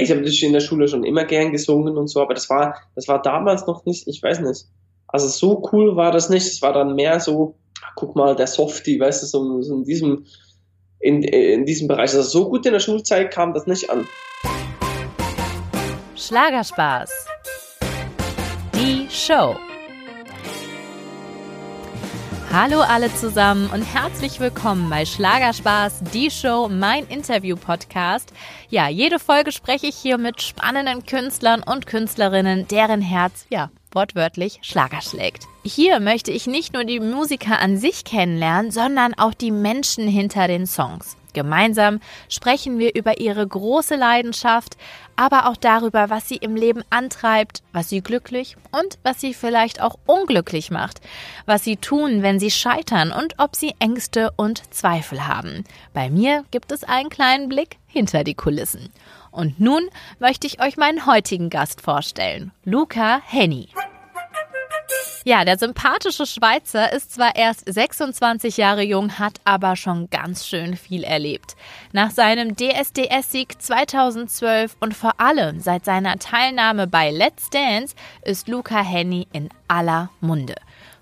[0.00, 2.76] Ich habe das in der Schule schon immer gern gesungen und so, aber das war,
[2.94, 4.64] das war damals noch nicht, ich weiß nicht.
[5.12, 6.46] Also so cool war das nicht.
[6.46, 7.56] Es war dann mehr so,
[7.96, 10.26] guck mal, der Softie, weißt du, so, so in diesem,
[11.00, 12.14] in, in diesem Bereich.
[12.14, 14.06] Also so gut in der Schulzeit kam das nicht an.
[16.16, 17.10] Schlagerspaß.
[18.74, 19.56] Die Show.
[22.52, 28.32] Hallo alle zusammen und herzlich willkommen bei Schlagerspaß, die Show, mein Interview-Podcast.
[28.70, 34.58] Ja, jede Folge spreche ich hier mit spannenden Künstlern und Künstlerinnen, deren Herz, ja, wortwörtlich
[34.62, 35.44] Schlager schlägt.
[35.62, 40.48] Hier möchte ich nicht nur die Musiker an sich kennenlernen, sondern auch die Menschen hinter
[40.48, 41.16] den Songs.
[41.32, 44.76] Gemeinsam sprechen wir über ihre große Leidenschaft,
[45.16, 49.80] aber auch darüber, was sie im Leben antreibt, was sie glücklich und was sie vielleicht
[49.80, 51.00] auch unglücklich macht,
[51.46, 55.64] was sie tun, wenn sie scheitern und ob sie Ängste und Zweifel haben.
[55.92, 58.90] Bei mir gibt es einen kleinen Blick hinter die Kulissen.
[59.30, 63.68] Und nun möchte ich euch meinen heutigen Gast vorstellen, Luca Henny.
[65.24, 70.76] Ja, der sympathische Schweizer ist zwar erst 26 Jahre jung, hat aber schon ganz schön
[70.76, 71.56] viel erlebt.
[71.92, 78.82] Nach seinem DSDS-Sieg 2012 und vor allem seit seiner Teilnahme bei Let's Dance ist Luca
[78.82, 80.54] Henny in aller Munde.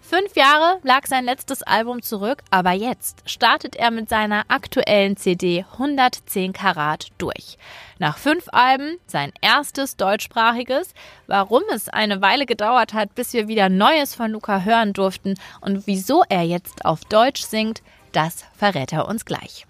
[0.08, 5.66] Fünf Jahre lag sein letztes Album zurück, aber jetzt startet er mit seiner aktuellen CD
[5.72, 7.58] 110 Karat durch.
[7.98, 10.94] Nach fünf Alben sein erstes deutschsprachiges.
[11.26, 15.86] Warum es eine Weile gedauert hat, bis wir wieder Neues von Luca hören durften und
[15.86, 19.66] wieso er jetzt auf Deutsch singt, das verrät er uns gleich.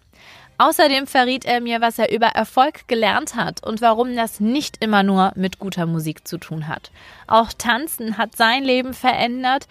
[0.60, 5.02] Außerdem verriet er mir, was er über Erfolg gelernt hat und warum das nicht immer
[5.02, 6.92] nur mit guter Musik zu tun hat.
[7.26, 9.66] Auch Tanzen hat sein Leben verändert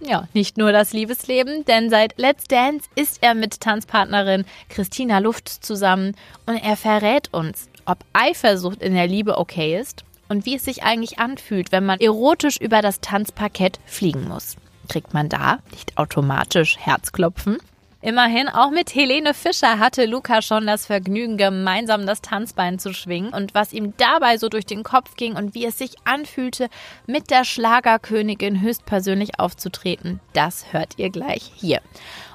[0.00, 5.48] ja, nicht nur das Liebesleben, denn seit Let's Dance ist er mit Tanzpartnerin Christina Luft
[5.48, 10.64] zusammen und er verrät uns, ob Eifersucht in der Liebe okay ist und wie es
[10.64, 14.56] sich eigentlich anfühlt, wenn man erotisch über das Tanzparkett fliegen muss.
[14.88, 17.58] Kriegt man da nicht automatisch Herzklopfen?
[18.02, 23.30] Immerhin, auch mit Helene Fischer hatte Luca schon das Vergnügen, gemeinsam das Tanzbein zu schwingen.
[23.34, 26.70] Und was ihm dabei so durch den Kopf ging und wie es sich anfühlte,
[27.06, 31.82] mit der Schlagerkönigin höchstpersönlich aufzutreten, das hört ihr gleich hier.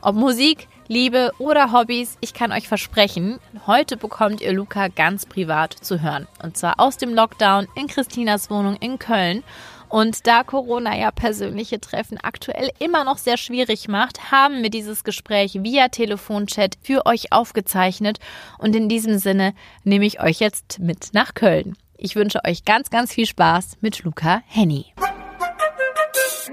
[0.03, 5.73] Ob Musik, Liebe oder Hobbys, ich kann euch versprechen, heute bekommt ihr Luca ganz privat
[5.73, 6.27] zu hören.
[6.43, 9.43] Und zwar aus dem Lockdown in Christinas Wohnung in Köln.
[9.89, 15.03] Und da Corona ja persönliche Treffen aktuell immer noch sehr schwierig macht, haben wir dieses
[15.03, 18.19] Gespräch via Telefonchat für euch aufgezeichnet.
[18.57, 19.53] Und in diesem Sinne
[19.83, 21.77] nehme ich euch jetzt mit nach Köln.
[21.97, 24.85] Ich wünsche euch ganz, ganz viel Spaß mit Luca Henny.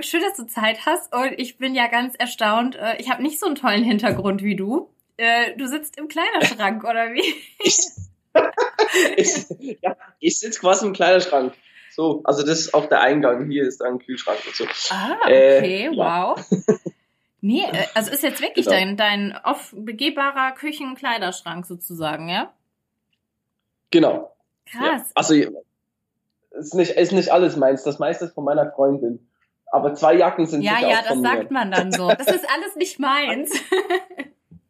[0.00, 2.76] Schön, dass du Zeit hast und ich bin ja ganz erstaunt.
[2.76, 4.90] Äh, ich habe nicht so einen tollen Hintergrund wie du.
[5.16, 7.22] Äh, du sitzt im Kleiderschrank, oder wie?
[7.58, 7.78] Ich,
[9.16, 11.54] ich, ja, ich sitze quasi im Kleiderschrank.
[11.94, 13.50] So, also das ist auch der Eingang.
[13.50, 14.64] Hier ist ein Kühlschrank und so.
[14.90, 16.38] Ah, okay, äh, wow.
[16.50, 16.74] Ja.
[17.44, 18.78] Nee, äh, also ist jetzt wirklich genau.
[18.78, 22.52] dein, dein off begehbarer Küchenkleiderschrank sozusagen, ja?
[23.90, 24.32] Genau.
[24.64, 25.08] Krass.
[25.08, 25.12] Ja.
[25.16, 25.34] Also
[26.52, 27.82] ist nicht, ist nicht alles meins.
[27.82, 29.26] Das meiste ist von meiner Freundin.
[29.72, 32.08] Aber zwei Jacken sind ja, ja, das sagt man dann so.
[32.08, 33.50] Das ist alles nicht meins.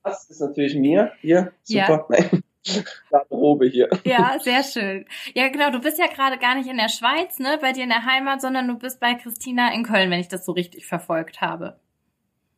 [0.02, 1.12] das ist natürlich mir.
[1.20, 2.06] Hier, super.
[2.10, 2.38] Ja.
[3.10, 3.88] Garderobe hier.
[4.04, 5.06] Ja, sehr schön.
[5.34, 7.90] Ja, genau, du bist ja gerade gar nicht in der Schweiz, ne, bei dir in
[7.90, 11.40] der Heimat, sondern du bist bei Christina in Köln, wenn ich das so richtig verfolgt
[11.40, 11.78] habe.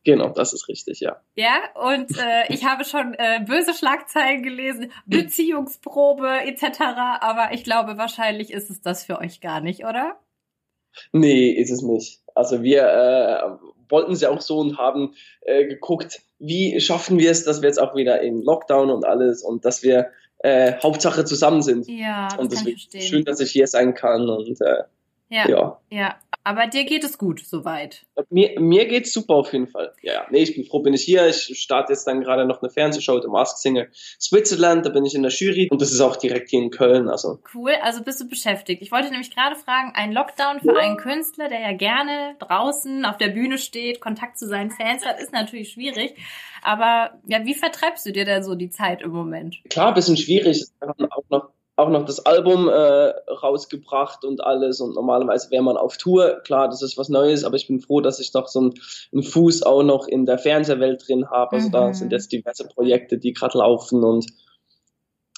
[0.03, 1.19] Genau, das ist richtig, ja.
[1.35, 6.81] Ja, und äh, ich habe schon äh, böse Schlagzeilen gelesen, Beziehungsprobe etc.,
[7.19, 10.19] aber ich glaube, wahrscheinlich ist es das für euch gar nicht, oder?
[11.11, 12.21] Nee, ist es nicht.
[12.35, 17.43] Also wir äh, wollten ja auch so und haben äh, geguckt, wie schaffen wir es,
[17.43, 20.09] dass wir jetzt auch wieder im Lockdown und alles und dass wir
[20.39, 21.87] äh, Hauptsache zusammen sind.
[21.87, 24.83] Ja, das und deswegen schön, dass ich hier sein kann und äh,
[25.29, 25.79] ja, ja.
[25.89, 28.05] Ja, aber dir geht es gut soweit.
[28.29, 29.93] Mir, mir geht's super auf jeden Fall.
[30.03, 30.27] Ja, ja.
[30.29, 31.27] Nee, ich bin froh, bin ich hier.
[31.27, 33.87] Ich starte jetzt dann gerade noch eine Fernsehshow, The Mask Singer
[34.21, 34.85] Switzerland.
[34.85, 37.09] Da bin ich in der Jury und das ist auch direkt hier in Köln.
[37.09, 37.39] Also.
[37.51, 38.83] Cool, also bist du beschäftigt.
[38.83, 40.81] Ich wollte nämlich gerade fragen, ein Lockdown für ja.
[40.81, 45.19] einen Künstler, der ja gerne draußen auf der Bühne steht, Kontakt zu seinen Fans hat,
[45.19, 46.13] ist natürlich schwierig.
[46.61, 49.57] Aber ja, wie vertreibst du dir denn so die Zeit im Moment?
[49.69, 50.63] Klar, bisschen schwierig.
[50.79, 55.97] Auch noch auch noch das Album äh, rausgebracht und alles und normalerweise wäre man auf
[55.97, 58.73] Tour, klar, das ist was Neues, aber ich bin froh, dass ich noch so einen,
[59.11, 61.57] einen Fuß auch noch in der Fernsehwelt drin habe.
[61.57, 61.71] Also mhm.
[61.73, 64.25] da sind jetzt diverse Projekte, die gerade laufen und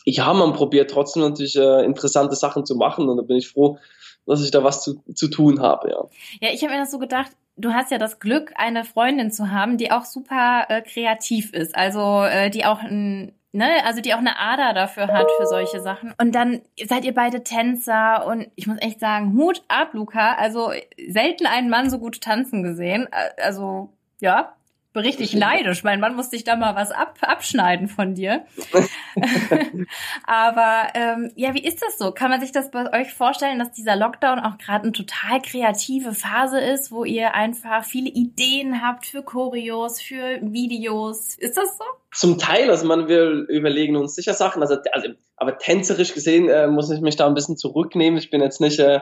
[0.05, 3.77] ja, man probiert trotzdem natürlich äh, interessante Sachen zu machen und da bin ich froh,
[4.25, 6.05] dass ich da was zu, zu tun habe, ja.
[6.39, 9.51] Ja, ich habe mir das so gedacht, du hast ja das Glück, eine Freundin zu
[9.51, 14.13] haben, die auch super äh, kreativ ist, also äh, die auch ein ne, also die
[14.13, 16.13] auch eine Ader dafür hat für solche Sachen.
[16.21, 20.35] Und dann seid ihr beide Tänzer und ich muss echt sagen, Hut ab, Luca.
[20.35, 20.71] Also
[21.09, 23.07] selten einen Mann so gut tanzen gesehen.
[23.41, 23.89] Also
[24.19, 24.53] ja,
[24.95, 25.83] richtig neidisch.
[25.83, 28.45] Mein Mann musste ich da mal was ab, abschneiden von dir.
[30.25, 32.11] Aber ähm, ja, wie ist das so?
[32.11, 36.13] Kann man sich das bei euch vorstellen, dass dieser Lockdown auch gerade eine total kreative
[36.13, 41.35] Phase ist, wo ihr einfach viele Ideen habt für Choreos, für Videos?
[41.37, 41.83] Ist das so?
[42.13, 46.67] Zum Teil, also man, wir überlegen uns sicher Sachen, also, also aber tänzerisch gesehen äh,
[46.67, 48.17] muss ich mich da ein bisschen zurücknehmen.
[48.17, 49.01] Ich bin jetzt nicht, äh,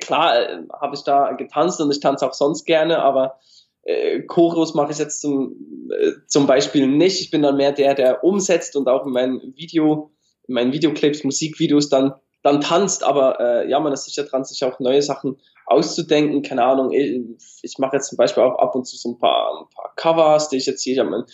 [0.00, 3.38] klar, äh, habe ich da getanzt und ich tanze auch sonst gerne, aber
[3.84, 5.56] äh, Choreos mache ich jetzt zum,
[5.90, 7.20] äh, zum Beispiel nicht.
[7.20, 10.12] Ich bin dann mehr der, der umsetzt und auch in meinen Video,
[10.46, 13.02] in meinen Videoclips, Musikvideos dann, dann tanzt.
[13.02, 15.36] Aber äh, ja, man ist sicher dran, sich auch neue Sachen
[15.66, 16.42] auszudenken.
[16.42, 17.22] Keine Ahnung, ich,
[17.62, 20.48] ich mache jetzt zum Beispiel auch ab und zu so ein paar, ein paar Covers,
[20.48, 21.24] die ich jetzt hier habe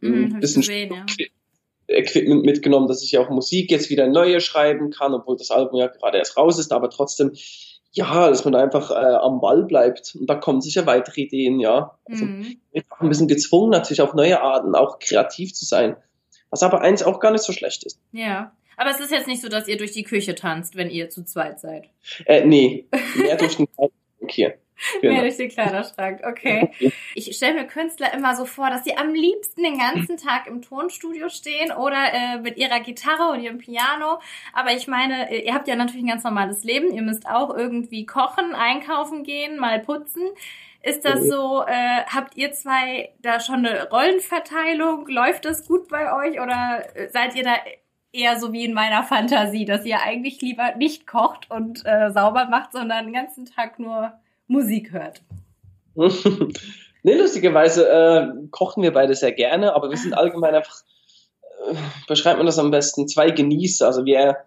[0.00, 1.06] ein mm, bisschen gesehen, ja.
[1.88, 5.86] Equipment mitgenommen, dass ich auch Musik jetzt wieder neue schreiben kann, obwohl das Album ja
[5.86, 7.32] gerade erst raus ist, aber trotzdem
[7.92, 10.16] ja, dass man einfach äh, am Ball bleibt.
[10.18, 11.98] Und da kommen sicher weitere Ideen, ja.
[12.04, 12.60] Also mhm.
[12.72, 15.96] ein bisschen gezwungen, natürlich auf neue Arten auch kreativ zu sein.
[16.50, 18.00] Was aber eigentlich auch gar nicht so schlecht ist.
[18.12, 18.52] Ja.
[18.76, 21.24] Aber es ist jetzt nicht so, dass ihr durch die Küche tanzt, wenn ihr zu
[21.24, 21.88] zweit seid.
[22.26, 22.86] Äh, nee,
[23.16, 23.66] mehr durch den
[24.28, 24.54] hier.
[25.00, 25.14] Genau.
[25.14, 26.70] Mehr durch den Kleiderschrank, okay.
[27.14, 30.62] Ich stelle mir Künstler immer so vor, dass sie am liebsten den ganzen Tag im
[30.62, 34.20] Tonstudio stehen oder äh, mit ihrer Gitarre und ihrem Piano.
[34.52, 36.92] Aber ich meine, ihr habt ja natürlich ein ganz normales Leben.
[36.92, 40.22] Ihr müsst auch irgendwie kochen, einkaufen gehen, mal putzen.
[40.82, 45.08] Ist das so, äh, habt ihr zwei da schon eine Rollenverteilung?
[45.08, 47.56] Läuft das gut bei euch oder seid ihr da
[48.12, 52.46] eher so wie in meiner Fantasie, dass ihr eigentlich lieber nicht kocht und äh, sauber
[52.46, 54.12] macht, sondern den ganzen Tag nur
[54.48, 55.22] Musik hört.
[57.02, 60.82] nee, lustigerweise äh, kochen wir beide sehr gerne, aber wir sind allgemein einfach,
[61.70, 61.74] äh,
[62.06, 63.86] beschreibt man das am besten, zwei Genießer.
[63.86, 64.38] Also wir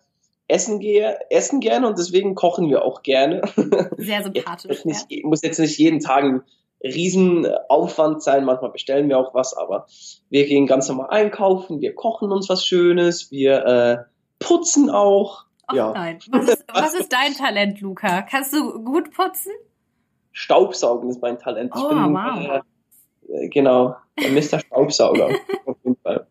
[0.51, 3.42] essen, gehe, essen gerne und deswegen kochen wir auch gerne.
[3.98, 4.86] Sehr sympathisch.
[4.86, 5.19] Nicht, ja.
[5.24, 6.42] Muss jetzt nicht jeden Tag ein
[6.83, 9.88] Riesenaufwand sein, manchmal bestellen wir auch was, aber
[10.30, 13.97] wir gehen ganz normal einkaufen, wir kochen uns was Schönes, wir äh,
[14.39, 15.45] putzen auch.
[15.68, 15.92] Ach ja.
[15.94, 16.19] nein.
[16.31, 18.24] Was ist, was ist dein Talent, Luca?
[18.24, 19.51] Kannst du gut putzen?
[20.31, 21.72] Staubsaugen ist mein Talent.
[21.75, 22.62] Ich oh, bin, wow.
[23.30, 24.60] Äh, genau, Mr.
[24.60, 25.30] Staubsauger.
[25.66, 26.28] auf jeden Fall.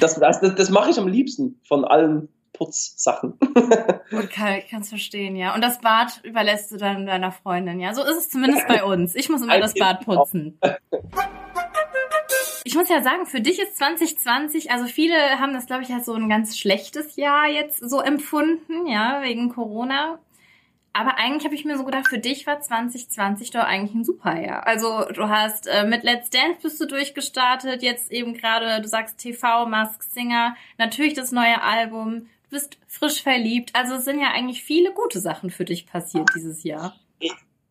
[0.00, 3.38] Das, das, das, mache ich am liebsten von allen Putzsachen.
[4.12, 5.54] okay, ich kann es verstehen, ja.
[5.54, 7.94] Und das Bad überlässt du dann deiner Freundin, ja.
[7.94, 9.14] So ist es zumindest bei uns.
[9.14, 10.58] Ich muss immer das Bad putzen.
[12.64, 16.06] Ich muss ja sagen, für dich ist 2020, also viele haben das, glaube ich, als
[16.06, 20.18] so ein ganz schlechtes Jahr jetzt so empfunden, ja, wegen Corona.
[20.98, 24.40] Aber eigentlich habe ich mir so gedacht, für dich war 2020 doch eigentlich ein super
[24.40, 24.66] Jahr.
[24.66, 29.18] Also du hast äh, mit Let's Dance bist du durchgestartet, jetzt eben gerade, du sagst
[29.18, 33.72] TV, Mask Singer, natürlich das neue Album, du bist frisch verliebt.
[33.74, 36.94] Also es sind ja eigentlich viele gute Sachen für dich passiert dieses Jahr.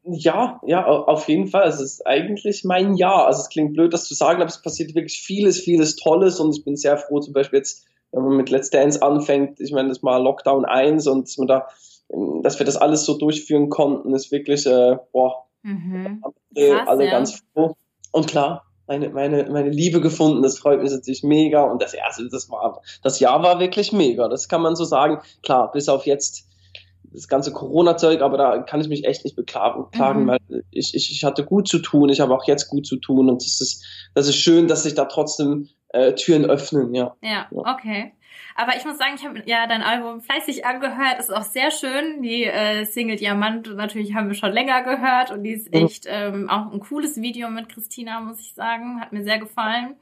[0.03, 1.67] Ja, ja, auf jeden Fall.
[1.67, 3.25] Es ist eigentlich mein Jahr.
[3.25, 6.55] Also es klingt blöd, das zu sagen, aber es passiert wirklich vieles, vieles Tolles und
[6.55, 9.89] ich bin sehr froh, zum Beispiel jetzt, wenn man mit Let's Dance anfängt, ich meine,
[9.89, 11.67] das mal Lockdown 1 und dass man da
[12.41, 16.21] dass wir das alles so durchführen konnten, ist wirklich, äh, boah, mhm.
[16.55, 17.11] Krass, alle ja.
[17.11, 17.75] ganz froh.
[18.11, 21.63] Und klar, meine, meine, meine Liebe gefunden, das freut mich natürlich mega.
[21.63, 25.19] Und das erste, das war, das Jahr war wirklich mega, das kann man so sagen.
[25.41, 26.47] Klar, bis auf jetzt
[27.11, 30.27] das ganze Corona-Zeug, aber da kann ich mich echt nicht beklagen, mhm.
[30.27, 33.29] weil ich, ich, ich hatte gut zu tun, ich habe auch jetzt gut zu tun
[33.29, 37.15] und das ist, das ist schön, dass sich da trotzdem äh, Türen öffnen, ja.
[37.21, 38.13] Ja, okay.
[38.55, 41.19] Aber ich muss sagen, ich habe ja dein Album fleißig angehört.
[41.19, 42.21] Ist auch sehr schön.
[42.21, 46.49] Die äh, Single Diamant natürlich haben wir schon länger gehört und die ist echt ähm,
[46.49, 49.01] auch ein cooles Video mit Christina, muss ich sagen.
[49.01, 49.95] Hat mir sehr gefallen.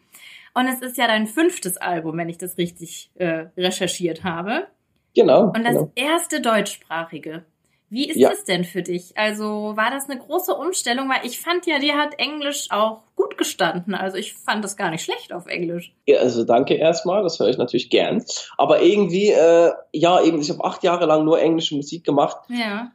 [0.53, 4.67] Und es ist ja dein fünftes Album, wenn ich das richtig äh, recherchiert habe.
[5.15, 5.45] Genau.
[5.45, 5.91] Und das genau.
[5.95, 7.45] erste deutschsprachige.
[7.89, 8.29] Wie ist ja.
[8.29, 9.15] das denn für dich?
[9.15, 11.09] Also war das eine große Umstellung?
[11.09, 13.93] Weil ich fand ja, dir hat Englisch auch gut gestanden.
[13.93, 15.93] Also ich fand das gar nicht schlecht auf Englisch.
[16.07, 18.23] Ja, also danke erstmal, das höre ich natürlich gern.
[18.57, 22.37] Aber irgendwie, äh, ja, irgendwie, ich habe acht Jahre lang nur englische Musik gemacht.
[22.49, 22.91] Ja.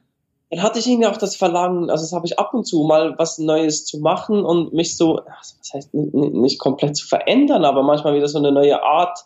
[0.51, 3.15] Dann hatte ich irgendwie auch das Verlangen, also das habe ich ab und zu mal
[3.19, 8.15] was Neues zu machen und mich so, was heißt nicht komplett zu verändern, aber manchmal
[8.15, 9.19] wieder so eine neue Art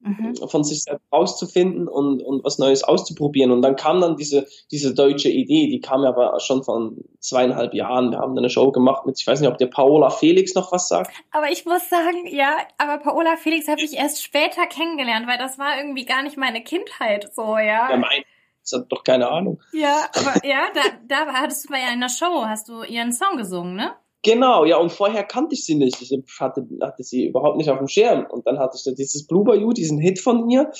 [0.00, 0.36] mhm.
[0.48, 3.50] von sich selbst rauszufinden und, und was Neues auszuprobieren.
[3.50, 7.74] Und dann kam dann diese, diese deutsche Idee, die kam ja aber schon von zweieinhalb
[7.74, 8.10] Jahren.
[8.10, 10.72] Wir haben dann eine Show gemacht mit, ich weiß nicht, ob der Paola Felix noch
[10.72, 11.12] was sagt.
[11.30, 15.58] Aber ich muss sagen, ja, aber Paola Felix habe ich erst später kennengelernt, weil das
[15.58, 17.90] war irgendwie gar nicht meine Kindheit so, ja.
[17.90, 18.22] Ja, mein,
[18.62, 19.60] das hat doch keine Ahnung.
[19.72, 23.12] Ja, aber ja, da, da hattest du bei ja in der Show, hast du ihren
[23.12, 23.94] Song gesungen, ne?
[24.22, 26.02] Genau, ja, und vorher kannte ich sie nicht.
[26.02, 28.26] Ich hatte, hatte sie überhaupt nicht auf dem Schirm.
[28.28, 30.70] Und dann hatte ich da dieses Blue Bayou, diesen Hit von ihr,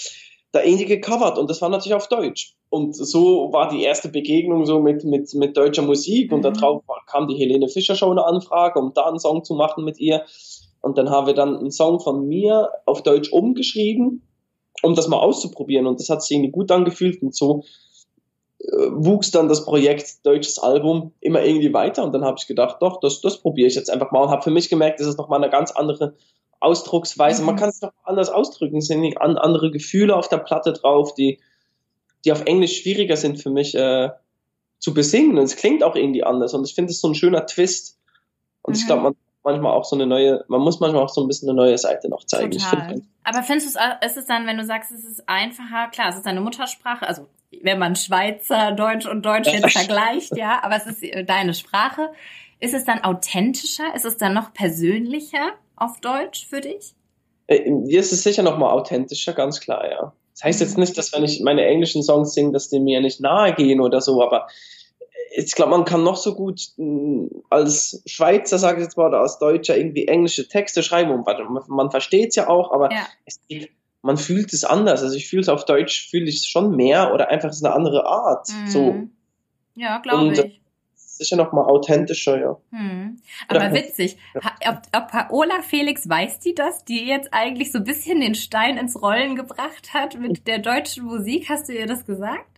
[0.50, 1.38] da irgendwie gecovert.
[1.38, 2.56] Und das war natürlich auf Deutsch.
[2.68, 6.32] Und so war die erste Begegnung so mit, mit, mit deutscher Musik.
[6.32, 6.54] Und mhm.
[6.54, 10.00] darauf kam die Helene Fischer Show eine Anfrage, um da einen Song zu machen mit
[10.00, 10.24] ihr.
[10.80, 14.22] Und dann haben wir dann einen Song von mir auf Deutsch umgeschrieben,
[14.82, 15.86] um das mal auszuprobieren.
[15.86, 17.22] Und das hat sich irgendwie gut angefühlt.
[17.22, 17.62] Und so
[18.60, 22.98] wuchs dann das Projekt deutsches Album immer irgendwie weiter und dann habe ich gedacht, doch,
[23.00, 25.42] das, das probiere ich jetzt einfach mal und habe für mich gemerkt, das ist nochmal
[25.42, 26.14] eine ganz andere
[26.60, 27.42] Ausdrucksweise.
[27.42, 27.46] Mhm.
[27.46, 31.38] Man kann es doch anders ausdrücken, es sind andere Gefühle auf der Platte drauf, die,
[32.24, 34.10] die auf Englisch schwieriger sind für mich äh,
[34.80, 37.46] zu besingen und es klingt auch irgendwie anders und ich finde es so ein schöner
[37.46, 37.98] Twist
[38.62, 38.80] und mhm.
[38.80, 39.16] ich glaube, man
[39.50, 42.08] manchmal auch so eine neue, man muss manchmal auch so ein bisschen eine neue Seite
[42.08, 42.58] noch zeigen.
[42.58, 46.10] Find, Aber findest du es, ist es dann, wenn du sagst, es ist einfacher, klar,
[46.10, 47.26] es ist deine Muttersprache, also
[47.62, 52.10] wenn man Schweizer, Deutsch und Deutsch jetzt vergleicht, ja, aber es ist äh, deine Sprache.
[52.60, 53.94] Ist es dann authentischer?
[53.94, 56.94] Ist es dann noch persönlicher auf Deutsch für dich?
[57.46, 60.12] Äh, mir ist es sicher noch mal authentischer, ganz klar, ja.
[60.34, 63.20] Das heißt jetzt nicht, dass wenn ich meine englischen Songs singe, dass die mir nicht
[63.20, 64.46] nahe gehen oder so, aber
[65.34, 69.20] ich glaube, man kann noch so gut mm, als Schweizer, sage ich jetzt mal, oder
[69.20, 73.06] als Deutscher irgendwie englische Texte schreiben und man, man versteht es ja auch, aber ja.
[73.24, 73.40] es
[74.02, 75.02] man fühlt es anders.
[75.02, 77.74] Also ich fühle es auf Deutsch, fühle ich es schon mehr oder einfach ist eine
[77.74, 78.48] andere Art.
[78.48, 78.68] Mhm.
[78.68, 79.08] So.
[79.74, 80.60] Ja, glaube ich.
[80.94, 82.56] Sicher noch mal authentischer, ja.
[82.70, 83.20] Hm.
[83.48, 88.20] Aber witzig, ob, ob Paola Felix weiß die das, die jetzt eigentlich so ein bisschen
[88.20, 91.48] den Stein ins Rollen gebracht hat mit der deutschen Musik?
[91.48, 92.57] Hast du ihr das gesagt?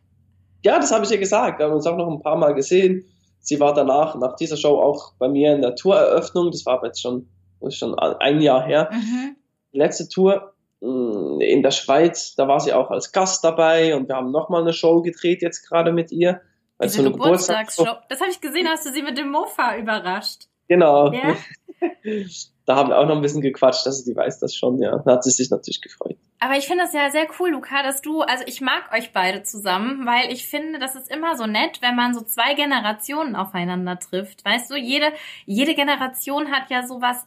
[0.63, 1.59] Ja, das habe ich ihr gesagt.
[1.59, 3.05] Wir haben uns auch noch ein paar Mal gesehen.
[3.41, 6.51] Sie war danach, nach dieser Show auch bei mir in der Toureröffnung.
[6.51, 7.29] Das war aber jetzt schon,
[7.71, 8.91] schon ein Jahr her.
[8.93, 9.37] Mhm.
[9.73, 14.17] Letzte Tour Mm, in der Schweiz, da war sie auch als Gast dabei und wir
[14.17, 16.41] haben nochmal eine Show gedreht jetzt gerade mit ihr.
[16.83, 17.85] Diese so eine Geburtstagsshow.
[18.09, 20.45] das habe ich gesehen, hast du sie mit dem Mofa überrascht.
[20.69, 21.13] Genau.
[21.13, 21.37] Ja?
[22.71, 24.99] da haben wir auch noch ein bisschen gequatscht, also die weiß das schon, ja.
[25.05, 26.17] Da hat sie sich natürlich gefreut.
[26.39, 29.43] Aber ich finde das ja sehr cool, Luca, dass du, also ich mag euch beide
[29.43, 33.99] zusammen, weil ich finde, das ist immer so nett, wenn man so zwei Generationen aufeinander
[33.99, 34.45] trifft.
[34.45, 35.07] Weißt du, jede,
[35.47, 37.27] jede Generation hat ja sowas,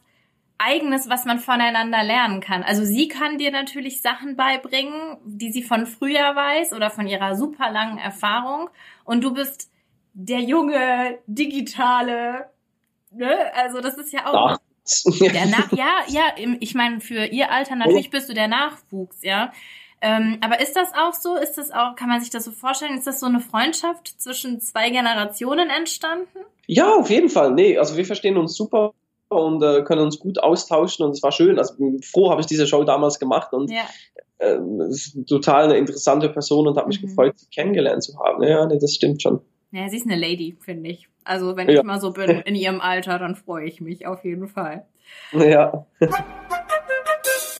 [0.56, 2.62] Eigenes, was man voneinander lernen kann.
[2.62, 7.34] Also sie kann dir natürlich Sachen beibringen, die sie von früher weiß oder von ihrer
[7.34, 8.70] super langen Erfahrung.
[9.04, 9.68] Und du bist
[10.12, 12.48] der junge, digitale,
[13.10, 13.52] ne?
[13.56, 14.58] Also das ist ja auch.
[15.20, 19.52] Der Nach ja, ja, ich meine, für ihr Alter natürlich bist du der Nachwuchs, ja.
[20.00, 21.36] Ähm, aber ist das auch so?
[21.36, 22.98] Ist das auch, kann man sich das so vorstellen?
[22.98, 26.38] Ist das so eine Freundschaft zwischen zwei Generationen entstanden?
[26.66, 27.52] Ja, auf jeden Fall.
[27.52, 28.92] Nee, also wir verstehen uns super
[29.28, 31.58] und äh, können uns gut austauschen und es war schön.
[31.58, 33.82] Also froh habe ich diese Show damals gemacht und ja.
[34.38, 34.58] äh,
[34.90, 37.06] ist total eine interessante Person und habe mich mhm.
[37.06, 38.42] gefreut, sie kennengelernt zu haben.
[38.42, 39.40] Ja, nee, das stimmt schon.
[39.72, 41.08] Ja, sie ist eine Lady, finde ich.
[41.24, 41.80] Also wenn ja.
[41.80, 44.86] ich mal so bin in ihrem Alter, dann freue ich mich auf jeden Fall.
[45.32, 45.86] Ja.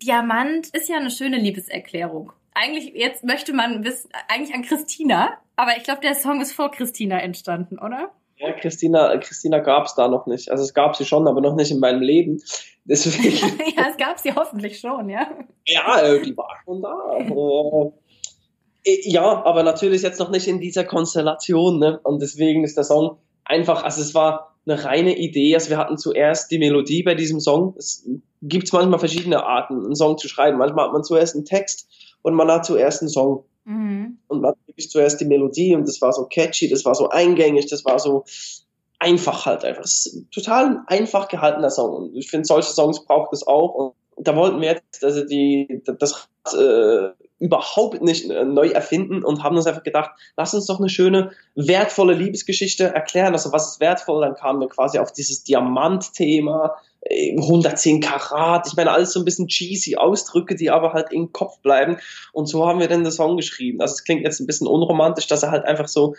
[0.03, 2.33] Diamant ist ja eine schöne Liebeserklärung.
[2.55, 6.71] Eigentlich, jetzt möchte man bis, eigentlich an Christina, aber ich glaube, der Song ist vor
[6.71, 8.13] Christina entstanden, oder?
[8.37, 10.51] Ja, Christina, Christina gab es da noch nicht.
[10.51, 12.43] Also es gab sie schon, aber noch nicht in meinem Leben.
[12.85, 13.59] Deswegen.
[13.77, 15.27] ja, es gab sie hoffentlich schon, ja.
[15.67, 17.93] Ja, äh, die war schon da.
[18.85, 21.79] Äh, ja, aber natürlich jetzt noch nicht in dieser Konstellation.
[21.79, 22.01] Ne?
[22.03, 25.55] Und deswegen ist der Song einfach, also es war eine reine Idee.
[25.55, 27.75] Also wir hatten zuerst die Melodie bei diesem Song.
[27.79, 28.09] Es
[28.43, 30.59] gibt manchmal verschiedene Arten, einen Song zu schreiben.
[30.59, 31.89] Manchmal hat man zuerst einen Text
[32.23, 33.45] und man hat zuerst einen Song.
[33.65, 34.19] Mhm.
[34.29, 37.67] Und man wirklich zuerst die Melodie und das war so catchy, das war so eingängig,
[37.67, 38.25] das war so
[38.99, 39.83] einfach halt einfach.
[39.83, 41.95] Das ist ein total einfach gehaltener Song.
[41.95, 43.95] Und ich finde, solche Songs braucht es auch.
[44.15, 47.09] Und da wollten wir jetzt also die, das äh,
[47.45, 51.33] überhaupt nicht äh, neu erfinden und haben uns einfach gedacht, lass uns doch eine schöne,
[51.55, 53.35] wertvolle Liebesgeschichte erklären.
[53.35, 54.23] Also was ist wertvoll?
[54.23, 56.75] Dann kamen wir quasi auf dieses Diamant-Thema,
[57.11, 61.59] 110 Karat, ich meine, alles so ein bisschen cheesy Ausdrücke, die aber halt im Kopf
[61.59, 61.99] bleiben.
[62.33, 63.83] Und so haben wir dann den Song geschrieben.
[63.83, 66.15] Also es klingt jetzt ein bisschen unromantisch, dass er halt einfach so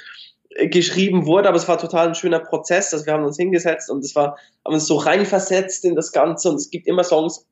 [0.50, 2.94] äh, geschrieben wurde, aber es war total ein schöner Prozess.
[2.94, 6.51] Also wir haben uns hingesetzt und es war, haben uns so reinversetzt in das Ganze
[6.51, 7.48] und es gibt immer Songs,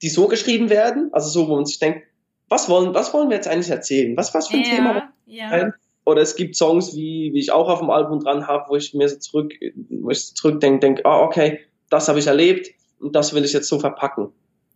[0.00, 2.02] die so geschrieben werden, also so, wo man sich denkt,
[2.48, 4.16] was wollen, was wollen wir jetzt eigentlich erzählen?
[4.16, 5.12] Was, was für ein ja, Thema?
[5.26, 5.72] Ja.
[6.04, 8.94] Oder es gibt Songs, wie, wie ich auch auf dem Album dran habe, wo ich
[8.94, 9.52] mir so zurück,
[9.90, 13.68] wo ich zurückdenke, denke, ah, okay, das habe ich erlebt und das will ich jetzt
[13.68, 14.32] so verpacken.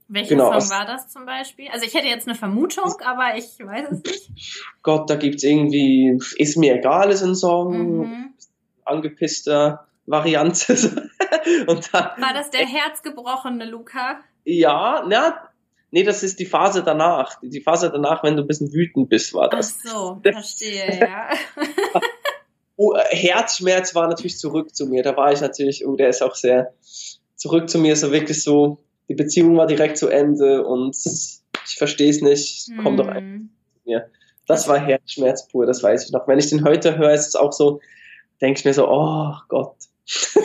[0.08, 1.68] Welcher genau, Song war das zum Beispiel?
[1.72, 4.30] Also ich hätte jetzt eine Vermutung, aber ich weiß es nicht.
[4.82, 8.34] Gott, da gibt's irgendwie, ist mir egal, ist ein Song, mhm.
[8.84, 10.74] angepisster Variante.
[11.66, 14.20] und dann, war das der herzgebrochene Luca?
[14.44, 15.48] Ja, na,
[15.92, 17.38] nee, das ist die Phase danach.
[17.42, 19.78] Die Phase danach, wenn du ein bisschen wütend bist, war das.
[19.86, 21.30] Ach so, verstehe, ja.
[22.76, 25.04] oh, äh, Herzschmerz war natürlich zurück zu mir.
[25.04, 26.72] Da war ich natürlich, oh, der ist auch sehr
[27.36, 32.10] zurück zu mir, so wirklich so, die Beziehung war direkt zu Ende und ich verstehe
[32.10, 33.50] es nicht, komm doch einfach hm.
[33.74, 34.10] zu mir.
[34.46, 36.26] Das war Herzschmerz pur, das weiß ich noch.
[36.26, 37.80] Wenn ich den heute höre, ist es auch so,
[38.40, 39.74] denke ich mir so, oh Gott.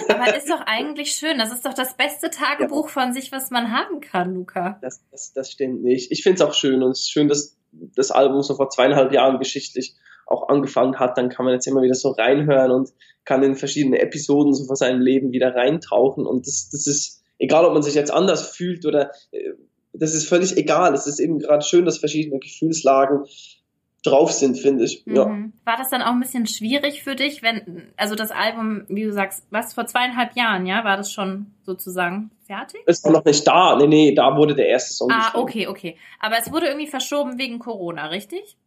[0.09, 1.37] Aber ist doch eigentlich schön.
[1.37, 2.91] Das ist doch das beste Tagebuch ja.
[2.93, 4.79] von sich, was man haben kann, Luca.
[4.81, 6.11] Das, das, das stimmt nicht.
[6.11, 9.11] Ich finde es auch schön und es ist schön, dass das Album so vor zweieinhalb
[9.11, 9.95] Jahren geschichtlich
[10.25, 11.17] auch angefangen hat.
[11.17, 12.93] Dann kann man jetzt immer wieder so reinhören und
[13.25, 16.25] kann in verschiedene Episoden so vor seinem Leben wieder reintauchen.
[16.25, 19.53] Und das, das ist, egal ob man sich jetzt anders fühlt oder äh,
[19.93, 20.93] das ist völlig egal.
[20.93, 23.25] Es ist eben gerade schön, dass verschiedene Gefühlslagen
[24.09, 25.05] drauf sind, finde ich.
[25.05, 25.15] Mhm.
[25.15, 25.25] Ja.
[25.65, 29.13] War das dann auch ein bisschen schwierig für dich, wenn, also das Album, wie du
[29.13, 32.81] sagst, was vor zweieinhalb Jahren, ja, war das schon sozusagen fertig?
[32.85, 33.75] Es war noch nicht da.
[33.75, 35.11] Nee, nee, da wurde der erste Song.
[35.11, 35.97] Ah, okay, okay.
[36.19, 38.57] Aber es wurde irgendwie verschoben wegen Corona, richtig?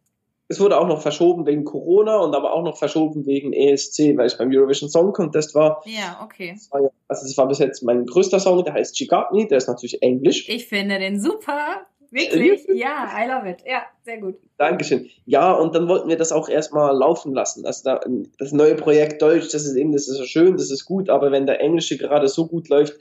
[0.51, 4.27] Es wurde auch noch verschoben wegen Corona und aber auch noch verschoben wegen ESC, weil
[4.27, 5.81] ich beim Eurovision Song Contest war.
[5.85, 6.57] Ja, okay.
[6.71, 8.99] Also das war bis jetzt mein größter Song, der heißt
[9.31, 10.49] Me, der ist natürlich Englisch.
[10.49, 11.85] Ich finde den super.
[12.11, 12.67] Wirklich?
[12.73, 13.63] ja, I love it.
[13.65, 14.35] Ja, sehr gut.
[14.57, 15.09] Dankeschön.
[15.25, 17.65] Ja, und dann wollten wir das auch erstmal laufen lassen.
[17.65, 18.01] Also da,
[18.37, 21.31] das neue Projekt Deutsch, das ist eben, das ist so schön, das ist gut, aber
[21.31, 22.99] wenn der Englische gerade so gut läuft,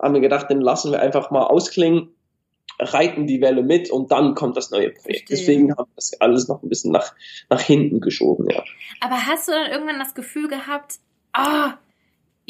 [0.00, 2.10] haben wir gedacht, dann lassen wir einfach mal ausklingen,
[2.78, 5.28] reiten die Welle mit und dann kommt das neue Projekt.
[5.28, 5.36] Verstehe.
[5.36, 7.12] Deswegen haben wir das alles noch ein bisschen nach,
[7.50, 8.62] nach hinten geschoben, ja.
[9.00, 11.00] Aber hast du dann irgendwann das Gefühl gehabt,
[11.32, 11.89] ah, oh,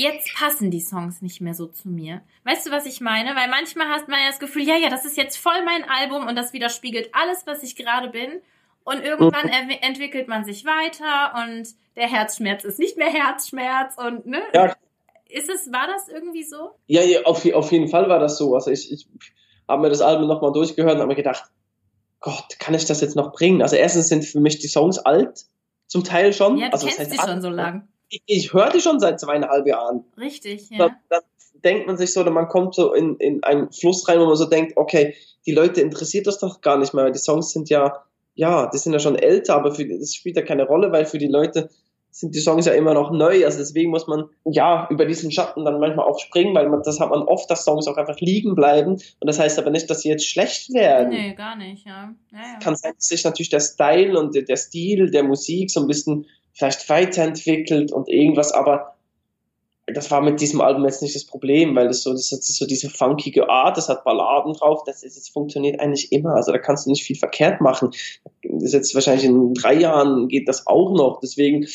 [0.01, 2.23] jetzt passen die Songs nicht mehr so zu mir.
[2.45, 3.37] Weißt du, was ich meine?
[3.37, 6.27] Weil manchmal hast man ja das Gefühl, ja, ja, das ist jetzt voll mein Album
[6.27, 8.41] und das widerspiegelt alles, was ich gerade bin.
[8.83, 9.71] Und irgendwann mhm.
[9.83, 14.41] entwickelt man sich weiter und der Herzschmerz ist nicht mehr Herzschmerz und ne?
[14.55, 14.75] Ja.
[15.29, 16.71] Ist es, war das irgendwie so?
[16.87, 18.55] Ja, ja auf, auf jeden Fall war das so.
[18.55, 19.07] Also ich, ich
[19.69, 21.45] habe mir das Album nochmal durchgehört und habe mir gedacht,
[22.21, 23.63] Gott, kann ich das jetzt noch bringen?
[23.63, 25.45] Also erstens sind für mich die Songs alt,
[25.87, 26.57] zum Teil schon.
[26.57, 29.01] Ja, du also kennst das heißt, die schon so lang ich, ich höre die schon
[29.01, 30.05] seit zweieinhalb Jahren.
[30.19, 30.89] Richtig, ja.
[30.89, 31.21] Da, da,
[31.65, 34.37] denkt man sich so, oder man kommt so in, in einen Fluss rein, wo man
[34.37, 35.15] so denkt, okay,
[35.47, 38.03] die Leute interessiert das doch gar nicht mehr, weil die Songs sind ja,
[38.35, 41.19] ja, die sind ja schon älter, aber für, das spielt ja keine Rolle, weil für
[41.19, 41.69] die Leute
[42.13, 43.45] sind die Songs ja immer noch neu.
[43.45, 46.99] Also deswegen muss man ja über diesen Schatten dann manchmal auch springen, weil man, das
[46.99, 48.93] hat man oft, dass Songs auch einfach liegen bleiben.
[48.95, 51.11] Und das heißt aber nicht, dass sie jetzt schlecht werden.
[51.11, 52.13] Nee, gar nicht, ja.
[52.33, 52.59] ja, ja.
[52.61, 55.87] Kann sein, dass sich natürlich der Style und der, der Stil der Musik so ein
[55.87, 58.95] bisschen vielleicht weiterentwickelt und irgendwas, aber
[59.95, 62.67] das war mit diesem Album jetzt nicht das Problem, weil das so, das ist so
[62.67, 66.59] diese funkige Art, das hat Balladen drauf, das ist, das funktioniert eigentlich immer, also da
[66.59, 67.91] kannst du nicht viel verkehrt machen.
[68.43, 71.67] Das ist jetzt wahrscheinlich in drei Jahren geht das auch noch, deswegen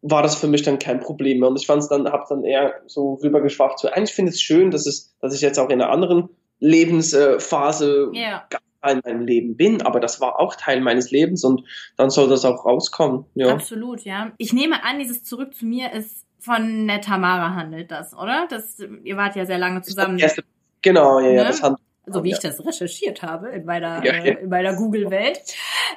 [0.00, 2.44] war das für mich dann kein Problem mehr und ich fand es dann, habe dann
[2.44, 5.68] eher so rübergeschwafft, so eigentlich finde ich es schön, dass es, dass ich jetzt auch
[5.68, 6.28] in einer anderen
[6.60, 8.46] Lebensphase yeah.
[8.80, 11.64] Teil in meinem Leben bin, aber das war auch Teil meines Lebens und
[11.96, 13.24] dann soll das auch rauskommen.
[13.34, 13.48] Ja.
[13.52, 14.32] Absolut, ja.
[14.38, 18.46] Ich nehme an, dieses Zurück zu mir ist von der Tamara handelt das, oder?
[18.48, 20.18] Das, ihr wart ja sehr lange zusammen.
[20.18, 20.44] Erste,
[20.82, 21.34] genau, ja, ne?
[21.34, 24.24] ja, das handelt so wie ich das recherchiert habe in meiner, ja, ja.
[24.24, 25.40] Äh, in meiner Google-Welt.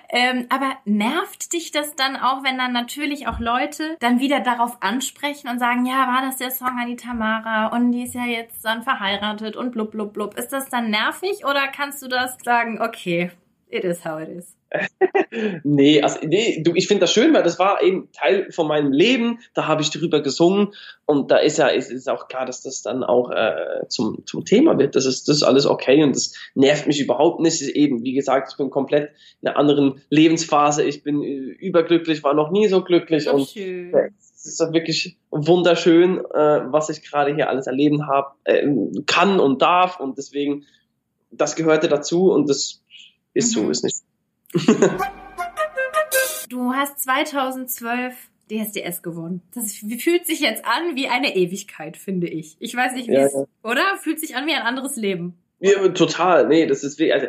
[0.10, 4.82] Ähm, aber nervt dich das dann auch, wenn dann natürlich auch Leute dann wieder darauf
[4.82, 8.26] ansprechen und sagen, ja, war das der Song an die Tamara und die ist ja
[8.26, 10.38] jetzt dann verheiratet und blub, blub, blub.
[10.38, 13.32] Ist das dann nervig oder kannst du das sagen, okay,
[13.70, 14.61] it is how it is?
[15.64, 18.92] Nee, also nee, du, ich finde das schön, weil das war eben Teil von meinem
[18.92, 19.40] Leben.
[19.54, 20.74] Da habe ich drüber gesungen
[21.06, 24.46] und da ist ja ist, ist auch klar, dass das dann auch äh, zum, zum
[24.46, 24.96] Thema wird.
[24.96, 27.62] Das ist das ist alles okay und das nervt mich überhaupt nicht.
[27.62, 30.84] Eben, wie gesagt, ich bin komplett in einer anderen Lebensphase.
[30.84, 33.94] Ich bin äh, überglücklich, war noch nie so glücklich so und schön.
[34.22, 38.68] es ist wirklich wunderschön, äh, was ich gerade hier alles erleben habe, äh,
[39.06, 40.66] kann und darf und deswegen
[41.32, 42.82] das gehörte dazu und das
[43.34, 43.62] ist mhm.
[43.62, 43.98] so, ist nicht
[46.50, 48.16] du hast 2012
[48.52, 49.42] DSDS gewonnen.
[49.56, 52.58] Das fühlt sich jetzt an wie eine Ewigkeit, finde ich.
[52.60, 53.46] Ich weiß nicht, wie ja, es, ja.
[53.64, 53.84] oder?
[54.02, 55.38] Fühlt sich an wie ein anderes Leben.
[55.60, 56.48] Ja, total.
[56.48, 57.28] Nee, das ist wie, also,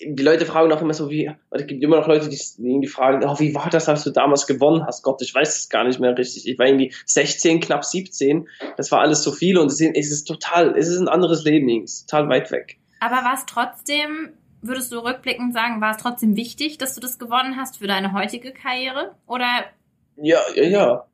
[0.00, 3.24] die Leute fragen auch immer so, wie, es gibt immer noch Leute, die, die fragen,
[3.24, 5.02] oh, wie war das, als du damals gewonnen hast?
[5.02, 6.48] Gott, ich weiß es gar nicht mehr richtig.
[6.48, 8.48] Ich war irgendwie 16, knapp 17.
[8.76, 12.00] Das war alles so viel und es ist total, es ist ein anderes Leben, es
[12.00, 12.78] ist total weit weg.
[13.00, 17.18] Aber war es trotzdem würdest du rückblickend sagen, war es trotzdem wichtig, dass du das
[17.18, 19.14] gewonnen hast für deine heutige Karriere?
[19.26, 19.64] Oder?
[20.16, 21.06] Ja, ja, ja.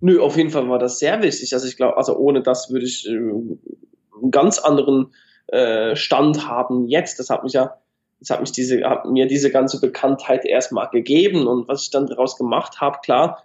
[0.00, 1.54] Nö, auf jeden Fall war das sehr wichtig.
[1.54, 5.14] Also ich glaube, also ohne das würde ich äh, einen ganz anderen
[5.46, 7.18] äh, Stand haben jetzt.
[7.18, 7.78] Das hat mich ja,
[8.18, 12.06] das hat mich diese, hat mir diese ganze Bekanntheit erstmal gegeben und was ich dann
[12.06, 13.44] daraus gemacht habe, klar,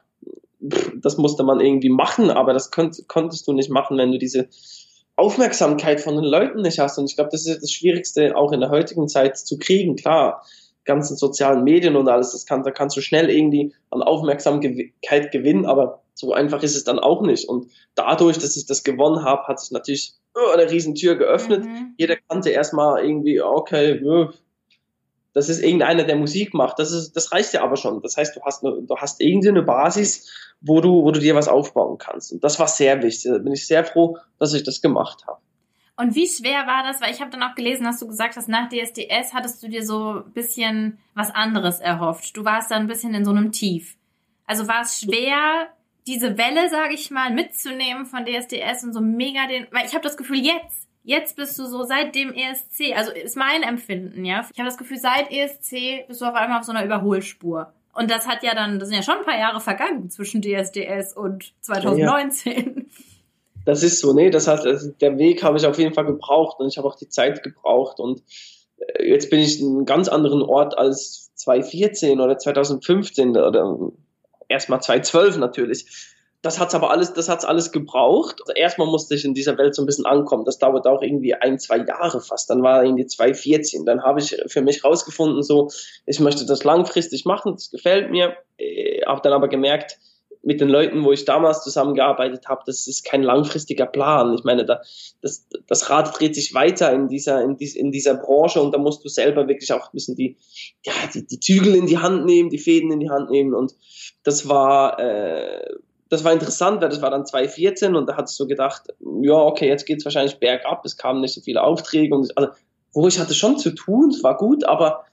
[0.60, 4.48] das musste man irgendwie machen, aber das könnt, konntest du nicht machen, wenn du diese
[5.18, 6.98] Aufmerksamkeit von den Leuten nicht hast.
[6.98, 9.96] Und ich glaube, das ist das Schwierigste auch in der heutigen Zeit zu kriegen.
[9.96, 10.44] Klar,
[10.86, 15.66] ganzen sozialen Medien und alles, das kann, da kannst du schnell irgendwie an Aufmerksamkeit gewinnen,
[15.66, 17.48] aber so einfach ist es dann auch nicht.
[17.48, 21.66] Und dadurch, dass ich das gewonnen habe, hat sich natürlich oh, eine riesen Tür geöffnet.
[21.66, 21.94] Mhm.
[21.98, 24.02] Jeder kannte erstmal irgendwie, okay,
[25.38, 26.80] das ist irgendeiner, der Musik macht.
[26.80, 28.02] Das ist, das reicht ja aber schon.
[28.02, 31.36] Das heißt, du hast, eine, du hast irgendwie eine Basis, wo du, wo du dir
[31.36, 32.32] was aufbauen kannst.
[32.32, 33.32] Und das war sehr wichtig.
[33.32, 35.38] Da bin ich sehr froh, dass ich das gemacht habe.
[35.96, 37.02] Und wie schwer war das?
[37.02, 39.86] Weil ich habe dann auch gelesen, dass du gesagt hast, nach DSDS hattest du dir
[39.86, 42.36] so ein bisschen was anderes erhofft.
[42.36, 43.96] Du warst dann ein bisschen in so einem Tief.
[44.48, 45.68] Also war es schwer,
[46.08, 50.04] diese Welle, sage ich mal, mitzunehmen von DSDS und so mega den, weil ich habe
[50.04, 54.46] das Gefühl, jetzt, jetzt bist du so seit dem ESC, also ist mein Empfinden, ja.
[54.52, 57.72] Ich habe das Gefühl, seit ESC bist du auf einmal auf so einer Überholspur.
[57.94, 61.16] Und das hat ja dann, das sind ja schon ein paar Jahre vergangen zwischen DSDS
[61.16, 62.76] und 2019.
[62.76, 62.84] Ja.
[63.66, 66.60] Das ist so, nee, das hat, also der Weg habe ich auf jeden Fall gebraucht
[66.60, 68.22] und ich habe auch die Zeit gebraucht und
[68.78, 73.92] äh, jetzt bin ich in einem ganz anderen Ort als 2014 oder 2015 oder
[74.50, 76.16] erstmal 2012 natürlich.
[76.44, 78.40] Das hat's aber alles, das hat's alles gebraucht.
[78.42, 80.46] Also erstmal musste ich in dieser Welt so ein bisschen ankommen.
[80.46, 82.50] Das dauert auch irgendwie ein, zwei Jahre fast.
[82.50, 83.86] Dann war irgendwie 2014.
[83.86, 85.70] Dann habe ich für mich rausgefunden, so,
[86.06, 88.38] ich möchte das langfristig machen, das gefällt mir.
[88.58, 89.98] Äh, habe dann aber gemerkt,
[90.48, 94.34] mit den Leuten, wo ich damals zusammengearbeitet habe, das ist kein langfristiger Plan.
[94.34, 94.82] Ich meine, da,
[95.22, 98.78] das, das Rad dreht sich weiter in dieser, in, dies, in dieser Branche und da
[98.78, 100.38] musst du selber wirklich auch ein bisschen die,
[100.86, 103.76] ja, die, die Zügel in die Hand nehmen, die Fäden in die Hand nehmen und
[104.24, 105.66] das war, äh,
[106.10, 108.84] das war interessant, weil das war dann 2014 und da hat es so gedacht,
[109.22, 112.52] ja, okay, jetzt geht's wahrscheinlich bergab, es kamen nicht so viele Aufträge und also,
[112.94, 115.06] wo ich hatte schon zu tun, es war gut, aber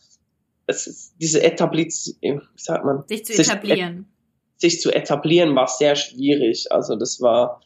[0.67, 3.05] es ist diese etabliert, wie sagt man?
[3.07, 4.07] Sich zu etablieren
[4.57, 6.71] sich zu etablieren war sehr schwierig.
[6.73, 7.61] Also das war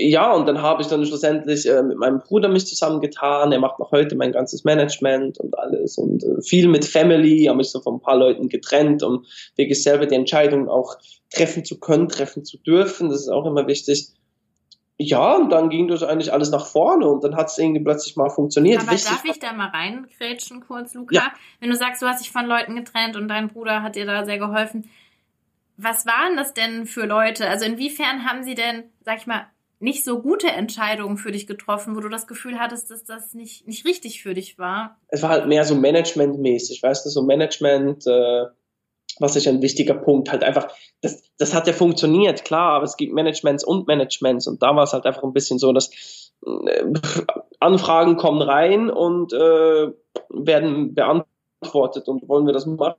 [0.00, 3.50] ja, und dann habe ich dann schlussendlich äh, mit meinem Bruder mich zusammengetan.
[3.50, 7.56] Er macht noch heute mein ganzes Management und alles und äh, viel mit Family, habe
[7.56, 9.24] mich so von ein paar Leuten getrennt, um
[9.56, 10.96] wirklich selber die Entscheidungen auch
[11.34, 13.10] treffen zu können, treffen zu dürfen.
[13.10, 14.12] Das ist auch immer wichtig.
[14.98, 18.16] Ja, und dann ging das eigentlich alles nach vorne und dann hat es irgendwie plötzlich
[18.16, 18.82] mal funktioniert.
[18.82, 21.14] Aber Wichtig darf ich da mal reingrätschen kurz, Luca?
[21.14, 21.32] Ja.
[21.60, 24.24] Wenn du sagst, du hast dich von Leuten getrennt und dein Bruder hat dir da
[24.24, 24.88] sehr geholfen,
[25.76, 27.48] was waren das denn für Leute?
[27.48, 29.46] Also inwiefern haben sie denn, sag ich mal,
[29.80, 33.66] nicht so gute Entscheidungen für dich getroffen, wo du das Gefühl hattest, dass das nicht,
[33.66, 34.98] nicht richtig für dich war?
[35.08, 38.46] Es war halt mehr so managementmäßig, weißt du, so Management, äh,
[39.20, 40.68] was ist ein wichtiger Punkt, halt einfach,
[41.00, 44.84] das, das hat ja funktioniert, klar, aber es gibt Managements und Managements und da war
[44.84, 45.90] es halt einfach ein bisschen so, dass
[46.44, 46.84] äh,
[47.60, 49.92] Anfragen kommen rein und äh,
[50.28, 52.94] werden beantwortet und wollen wir das machen?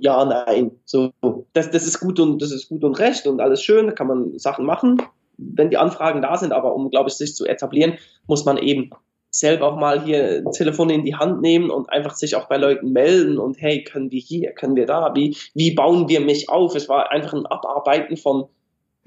[0.00, 0.70] ja, nein.
[0.84, 1.12] So,
[1.52, 4.06] das, das ist gut und das ist gut und recht und alles schön, da kann
[4.06, 5.02] man Sachen machen,
[5.36, 8.90] wenn die Anfragen da sind, aber um, glaube ich, sich zu etablieren, muss man eben
[9.30, 12.56] selber auch mal hier ein Telefon in die Hand nehmen und einfach sich auch bei
[12.56, 16.48] Leuten melden und hey, können wir hier, können wir da, wie, wie bauen wir mich
[16.48, 16.74] auf?
[16.76, 18.46] Es war einfach ein Abarbeiten von,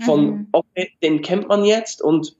[0.01, 0.47] von, mhm.
[0.51, 2.35] okay, den kennt man jetzt und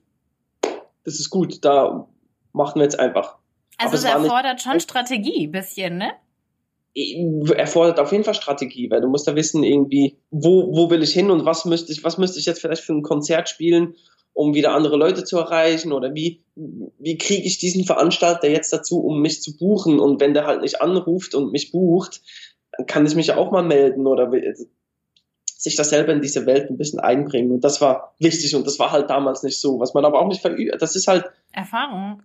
[1.04, 2.06] das ist gut, da
[2.52, 3.38] machen wir jetzt einfach.
[3.78, 6.12] Also es erfordert schon Strategie bisschen, ne?
[7.54, 11.12] Erfordert auf jeden Fall Strategie, weil du musst da wissen, irgendwie, wo, wo will ich
[11.12, 13.94] hin und was müsste ich, was müsste ich jetzt vielleicht für ein Konzert spielen,
[14.32, 19.00] um wieder andere Leute zu erreichen oder wie, wie kriege ich diesen Veranstalter jetzt dazu,
[19.00, 22.22] um mich zu buchen und wenn der halt nicht anruft und mich bucht,
[22.72, 24.30] dann kann ich mich auch mal melden oder
[25.44, 28.78] sich das selber in diese Welt ein bisschen einbringen und das war wichtig und das
[28.78, 32.22] war halt damals nicht so, was man aber auch nicht verübt, das ist halt Erfahrung.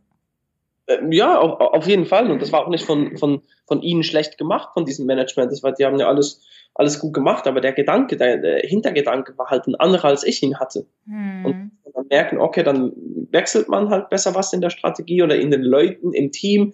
[0.88, 2.30] Ähm, ja, auf, auf jeden Fall.
[2.30, 5.52] Und das war auch nicht von, von, von ihnen schlecht gemacht, von diesem Management.
[5.52, 6.41] Das war, die haben ja alles,
[6.76, 10.43] alles gut gemacht, aber der Gedanke, der, der Hintergedanke war halt ein anderer, als ich
[10.43, 10.86] ihn hatte.
[11.06, 11.46] Hm.
[11.46, 12.91] Und dann merken, okay, dann
[13.32, 16.74] wechselt man halt besser was in der Strategie oder in den Leuten, im Team.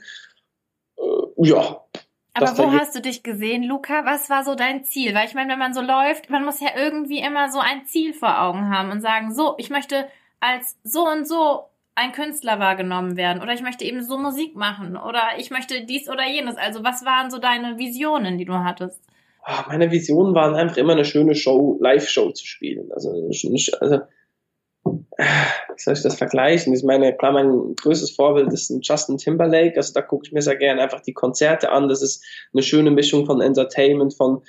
[0.98, 1.84] Äh, ja.
[2.34, 4.06] Aber wo hast du dich gesehen, Luca?
[4.06, 5.14] Was war so dein Ziel?
[5.14, 8.14] Weil ich meine, wenn man so läuft, man muss ja irgendwie immer so ein Ziel
[8.14, 10.08] vor Augen haben und sagen, so, ich möchte
[10.40, 14.96] als so und so ein Künstler wahrgenommen werden oder ich möchte eben so Musik machen
[14.96, 16.56] oder ich möchte dies oder jenes.
[16.58, 19.02] Also was waren so deine Visionen, die du hattest?
[19.44, 22.92] Ah, meine Visionen waren einfach immer eine schöne Show, Live-Show zu spielen.
[22.94, 23.10] Also,
[23.80, 24.02] also
[24.86, 26.74] wie soll ich das vergleichen?
[26.74, 29.76] Ich meine, klar, mein größtes Vorbild ist ein Justin Timberlake.
[29.78, 31.90] Also da gucke ich mir sehr gerne einfach die Konzerte an.
[31.90, 32.24] Das ist
[32.54, 34.42] eine schöne Mischung von Entertainment, von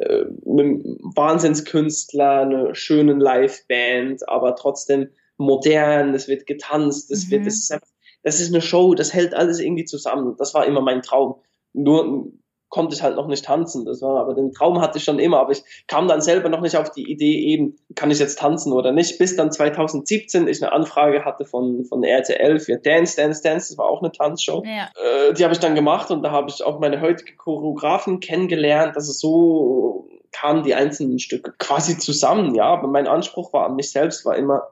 [0.00, 7.30] äh, einem Wahnsinnskünstler, einer schönen Liveband, aber trotzdem modern, es wird getanzt, es mhm.
[7.30, 7.78] wird, das ist,
[8.22, 10.34] das ist eine Show, das hält alles irgendwie zusammen.
[10.38, 11.36] Das war immer mein Traum.
[11.72, 12.32] Nur
[12.68, 13.84] konnte ich halt noch nicht tanzen.
[13.84, 16.60] Das war, aber den Traum hatte ich schon immer, aber ich kam dann selber noch
[16.60, 20.62] nicht auf die Idee, eben, kann ich jetzt tanzen oder nicht, bis dann 2017 ich
[20.62, 24.62] eine Anfrage hatte von, von RTL für Dance, Dance, Dance, das war auch eine Tanzshow.
[24.64, 24.90] Ja.
[25.02, 28.96] Äh, die habe ich dann gemacht und da habe ich auch meine heutige Choreografin kennengelernt,
[28.96, 33.76] dass es so kamen die einzelnen Stücke quasi zusammen, ja, aber mein Anspruch war an
[33.76, 34.68] mich selbst, war immer,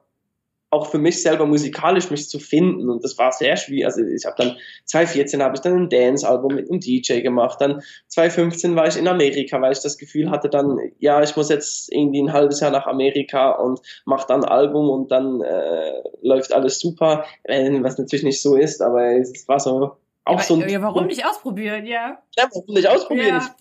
[0.70, 3.87] auch für mich selber musikalisch mich zu finden und das war sehr schwierig.
[3.87, 7.83] Also ich habe dann 2014 habe ich dann ein Dance-Album mit einem DJ gemacht, dann
[8.09, 11.92] 2015 war ich in Amerika, weil ich das Gefühl hatte dann, ja, ich muss jetzt
[11.92, 16.52] irgendwie ein halbes Jahr nach Amerika und mache dann ein Album und dann äh, läuft
[16.52, 20.68] alles super, was natürlich nicht so ist, aber es war so auch ja, so ein,
[20.68, 22.18] ja, warum nicht ausprobieren, ja?
[22.37, 23.37] Ja, warum nicht ausprobieren?
[23.37, 23.55] Ja.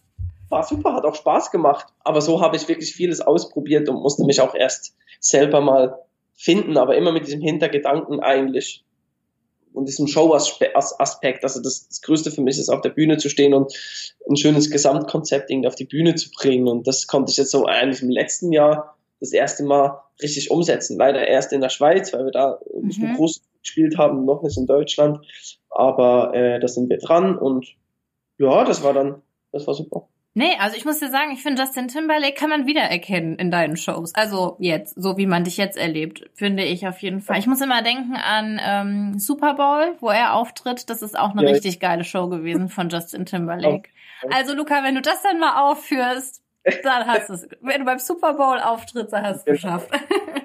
[0.50, 4.26] War super, hat auch Spaß gemacht, aber so habe ich wirklich vieles ausprobiert und musste
[4.26, 6.00] mich auch erst selber mal
[6.36, 8.84] finden, aber immer mit diesem Hintergedanken eigentlich
[9.76, 11.44] und diesem Show-Aspekt.
[11.44, 13.74] Also das, das Größte für mich ist, auf der Bühne zu stehen und
[14.30, 16.68] ein schönes Gesamtkonzept irgendwie auf die Bühne zu bringen.
[16.68, 20.98] Und das konnte ich jetzt so eigentlich im letzten Jahr das erste Mal richtig umsetzen.
[20.98, 23.16] Leider erst in der Schweiz, weil wir da nicht mhm.
[23.16, 25.26] groß gespielt haben, noch nicht in Deutschland.
[25.70, 27.76] Aber äh, da sind wir dran und
[28.38, 29.22] ja, das war dann,
[29.52, 30.08] das war super.
[30.38, 33.78] Nee, also ich muss dir sagen, ich finde Justin Timberlake kann man wiedererkennen in deinen
[33.78, 34.14] Shows.
[34.16, 37.40] Also jetzt, so wie man dich jetzt erlebt, finde ich auf jeden Fall.
[37.40, 40.90] Ich muss immer denken an ähm, Super Bowl, wo er auftritt.
[40.90, 43.90] Das ist auch eine ja, richtig geile Show gewesen von Justin Timberlake.
[44.30, 46.44] Also Luca, wenn du das dann mal aufführst,
[46.84, 47.48] dann hast du es.
[47.62, 49.90] Wenn du beim Super Bowl auftrittst, dann hast du es geschafft.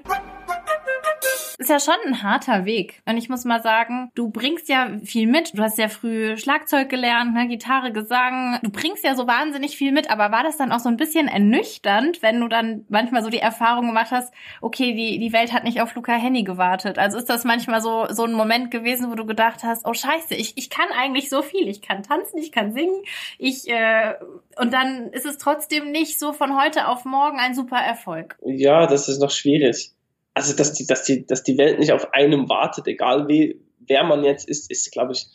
[1.60, 3.02] ist ja schon ein harter Weg.
[3.06, 5.58] Und ich muss mal sagen, du bringst ja viel mit.
[5.58, 8.58] Du hast ja früh Schlagzeug gelernt, ne, Gitarre, Gesang.
[8.62, 10.10] Du bringst ja so wahnsinnig viel mit.
[10.10, 13.40] Aber war das dann auch so ein bisschen ernüchternd, wenn du dann manchmal so die
[13.40, 16.98] Erfahrung gemacht hast, okay, die, die Welt hat nicht auf Luca Henny gewartet.
[16.98, 20.34] Also ist das manchmal so, so ein Moment gewesen, wo du gedacht hast, oh scheiße,
[20.34, 21.68] ich, ich kann eigentlich so viel.
[21.68, 23.02] Ich kann tanzen, ich kann singen,
[23.36, 24.14] ich, äh,
[24.56, 28.38] und dann ist es trotzdem nicht so von heute auf morgen ein super Erfolg.
[28.46, 29.92] Ja, das ist noch schwierig
[30.34, 34.04] also dass die, dass die, dass die Welt nicht auf einem wartet, egal wie, wer
[34.04, 35.26] man jetzt ist, ist, glaube ich,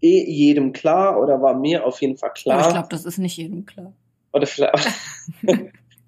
[0.00, 2.58] eh jedem klar oder war mir auf jeden Fall klar.
[2.58, 3.92] Aber ich glaube, das ist nicht jedem klar.
[4.32, 4.88] Oder vielleicht,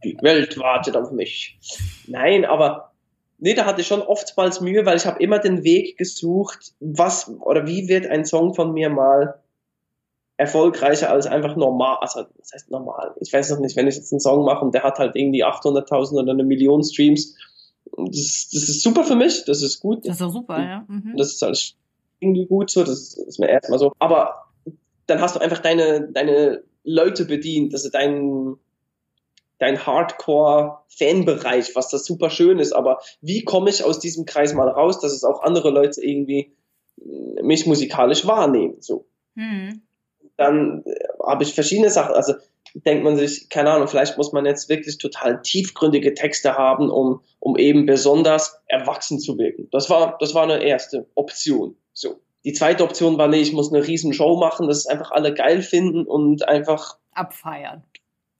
[0.05, 1.59] die Welt wartet auf mich.
[2.07, 2.93] Nein, aber
[3.39, 7.29] nee, da hatte ich schon oftmals Mühe, weil ich habe immer den Weg gesucht, was
[7.29, 9.41] oder wie wird ein Song von mir mal
[10.37, 13.15] erfolgreicher als einfach normal, also das heißt normal.
[13.21, 15.45] Ich weiß noch nicht, wenn ich jetzt einen Song mache und der hat halt irgendwie
[15.45, 17.37] 800.000 oder eine Million Streams,
[17.97, 20.07] das, das ist super für mich, das ist gut.
[20.07, 20.85] Das ist auch super, ja.
[20.89, 21.17] Mhm.
[21.17, 21.77] Das ist alles
[22.21, 23.93] irgendwie gut so, das ist mir erstmal so.
[23.99, 24.47] Aber
[25.07, 28.57] dann hast du einfach deine, deine Leute bedient, also dein,
[29.59, 32.73] dein Hardcore-Fanbereich, was das super schön ist.
[32.73, 36.53] Aber wie komme ich aus diesem Kreis mal raus, dass es auch andere Leute irgendwie
[37.43, 38.77] mich musikalisch wahrnehmen?
[38.81, 39.07] So.
[39.35, 39.83] Mhm.
[40.37, 42.35] Dann äh, habe ich verschiedene Sachen, also
[42.75, 47.21] denkt man sich, keine Ahnung, vielleicht muss man jetzt wirklich total tiefgründige Texte haben, um,
[47.39, 49.69] um eben besonders erwachsen zu wirken.
[49.71, 51.77] Das war, das war eine erste Option.
[51.93, 52.21] So.
[52.45, 55.63] Die zweite Option war, nee, ich muss eine riesen Show machen, das einfach alle geil
[55.63, 57.85] finden und einfach abfeiern.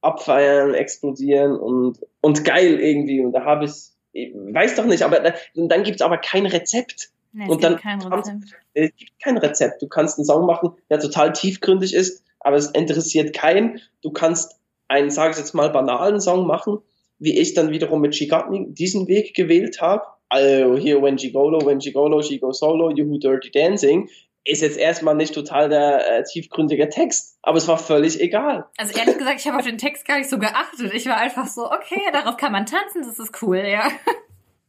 [0.03, 3.21] Abfeiern, explodieren und, und geil irgendwie.
[3.21, 3.73] Und da habe ich,
[4.13, 7.11] ich weiß doch nicht, aber da, dann gibt's aber kein Rezept.
[7.37, 8.45] Nee, und dann kein Rezept.
[8.75, 9.83] es gibt kein Rezept.
[9.83, 13.81] Du kannst einen Song machen, der total tiefgründig ist, aber es interessiert keinen.
[14.03, 16.79] Du kannst einen, sage ich jetzt mal, banalen Song machen,
[17.19, 20.05] wie ich dann wiederum mit Me diesen Weg gewählt habe.
[20.29, 24.09] Also hier When She Golo, When She Golo, She Go Solo, You Who Dirty Dancing,
[24.45, 28.67] ist jetzt erstmal nicht total der äh, tiefgründige Text, aber es war völlig egal.
[28.77, 30.93] Also ehrlich gesagt, ich habe auf den Text gar nicht so geachtet.
[30.93, 33.89] Ich war einfach so, okay, darauf kann man tanzen, das ist cool, ja.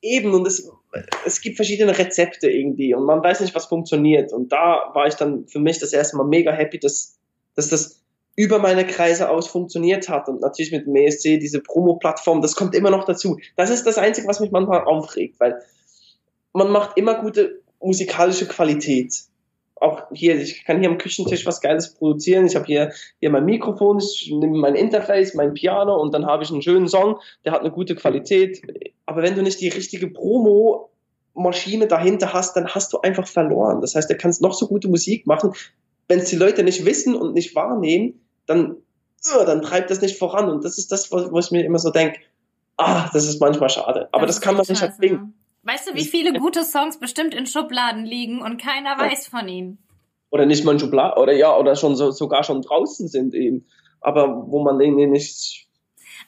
[0.01, 0.69] Eben, und es,
[1.25, 4.31] es gibt verschiedene Rezepte irgendwie und man weiß nicht, was funktioniert.
[4.31, 7.15] Und da war ich dann für mich das erste Mal mega happy, dass
[7.55, 8.01] dass das
[8.36, 12.75] über meine Kreise aus funktioniert hat und natürlich mit dem ESC diese Promo-Plattform, das kommt
[12.75, 13.39] immer noch dazu.
[13.55, 15.62] Das ist das Einzige, was mich manchmal aufregt, weil
[16.51, 19.13] man macht immer gute musikalische Qualität.
[19.75, 22.45] Auch hier, ich kann hier am Küchentisch was Geiles produzieren.
[22.45, 26.43] Ich habe hier, hier mein Mikrofon, ich nehme mein Interface, mein Piano und dann habe
[26.43, 28.61] ich einen schönen Song, der hat eine gute Qualität.
[29.05, 30.89] Aber wenn du nicht die richtige Promo
[31.33, 33.81] Maschine dahinter hast, dann hast du einfach verloren.
[33.81, 35.51] Das heißt, du kannst noch so gute Musik machen
[36.07, 38.77] wenn es die Leute nicht wissen und nicht wahrnehmen, dann,
[39.27, 40.49] uh, dann treibt das nicht voran.
[40.49, 42.19] Und das ist das, wo, wo ich mir immer so denke,
[42.77, 44.09] ah, das ist manchmal schade.
[44.11, 45.33] Aber das, das kann man nicht erzwingen.
[45.65, 48.99] Weißt du, wie viele gute Songs bestimmt in Schubladen liegen und keiner ja.
[48.99, 49.80] weiß von ihnen?
[50.30, 53.65] Oder nicht mal in Schubladen, oder ja, oder schon so, sogar schon draußen sind eben.
[53.99, 55.67] Aber wo man denen nicht.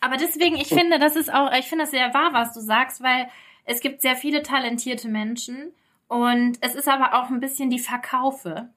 [0.01, 3.03] Aber deswegen, ich finde, das ist auch, ich finde das sehr wahr, was du sagst,
[3.03, 3.27] weil
[3.65, 5.71] es gibt sehr viele talentierte Menschen
[6.07, 8.69] und es ist aber auch ein bisschen die Verkaufe.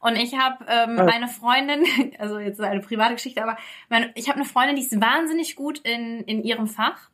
[0.00, 1.06] Und ich habe ähm, ah.
[1.06, 1.84] eine Freundin,
[2.18, 3.56] also jetzt eine private Geschichte, aber
[3.88, 7.10] meine, ich habe eine Freundin, die ist wahnsinnig gut in, in ihrem Fach.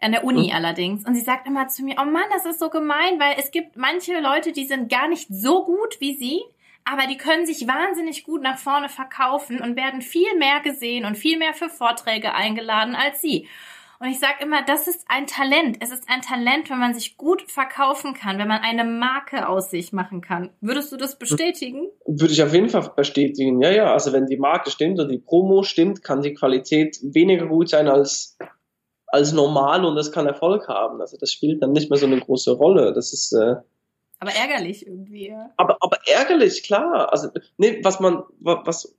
[0.00, 0.54] An der Uni mhm.
[0.54, 1.04] allerdings.
[1.04, 3.76] Und sie sagt immer zu mir, oh Mann, das ist so gemein, weil es gibt
[3.76, 6.40] manche Leute, die sind gar nicht so gut wie sie,
[6.84, 11.16] aber die können sich wahnsinnig gut nach vorne verkaufen und werden viel mehr gesehen und
[11.16, 13.46] viel mehr für Vorträge eingeladen als sie.
[14.02, 15.76] Und ich sage immer, das ist ein Talent.
[15.80, 19.70] Es ist ein Talent, wenn man sich gut verkaufen kann, wenn man eine Marke aus
[19.70, 20.48] sich machen kann.
[20.62, 21.86] Würdest du das bestätigen?
[22.06, 23.60] Würde ich auf jeden Fall bestätigen.
[23.60, 23.92] Ja, ja.
[23.92, 27.88] Also wenn die Marke stimmt und die Promo stimmt, kann die Qualität weniger gut sein
[27.88, 28.38] als
[29.12, 31.00] als normal und das kann Erfolg haben.
[31.00, 32.92] Also das spielt dann nicht mehr so eine große Rolle.
[32.92, 33.56] Das ist äh,
[34.20, 35.34] aber ärgerlich irgendwie.
[35.56, 37.12] Aber aber ärgerlich, klar.
[37.12, 38.94] Also nee, was man was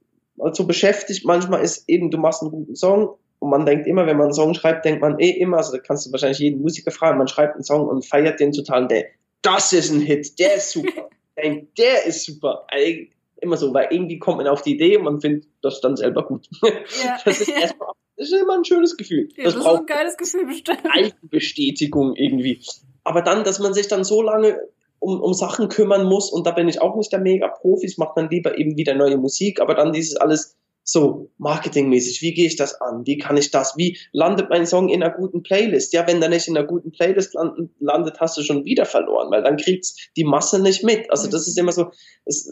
[0.54, 4.17] so beschäftigt manchmal ist eben, du machst einen guten Song und man denkt immer, wenn
[4.17, 6.91] man einen Song schreibt, denkt man eh immer, also da kannst du wahrscheinlich jeden Musiker
[6.91, 9.06] fragen, man schreibt einen Song und feiert den total der,
[9.41, 11.10] das ist ein Hit, der ist super.
[11.78, 12.65] der ist super.
[13.38, 16.26] Immer so, weil irgendwie kommt man auf die Idee und man findet das dann selber
[16.26, 16.47] gut.
[16.62, 17.17] Ja.
[17.26, 17.89] Das ist erstmal,
[18.30, 19.30] ist immer ein schönes Gefühl.
[19.36, 20.82] Ja, das, das braucht ist ein geiles Gefühl bestimmt.
[20.90, 22.64] Eigenbestätigung irgendwie.
[23.04, 24.60] Aber dann, dass man sich dann so lange
[25.00, 28.30] um, um Sachen kümmern muss und da bin ich auch nicht der Mega-Profis, macht man
[28.30, 32.80] lieber eben wieder neue Musik, aber dann dieses alles so marketingmäßig, wie gehe ich das
[32.82, 33.06] an?
[33.06, 33.78] Wie kann ich das?
[33.78, 35.94] Wie landet mein Song in einer guten Playlist?
[35.94, 37.36] Ja, wenn der nicht in einer guten Playlist
[37.80, 41.10] landet, hast du schon wieder verloren, weil dann kriegt's die Masse nicht mit.
[41.12, 41.92] Also das ist immer so,
[42.26, 42.52] es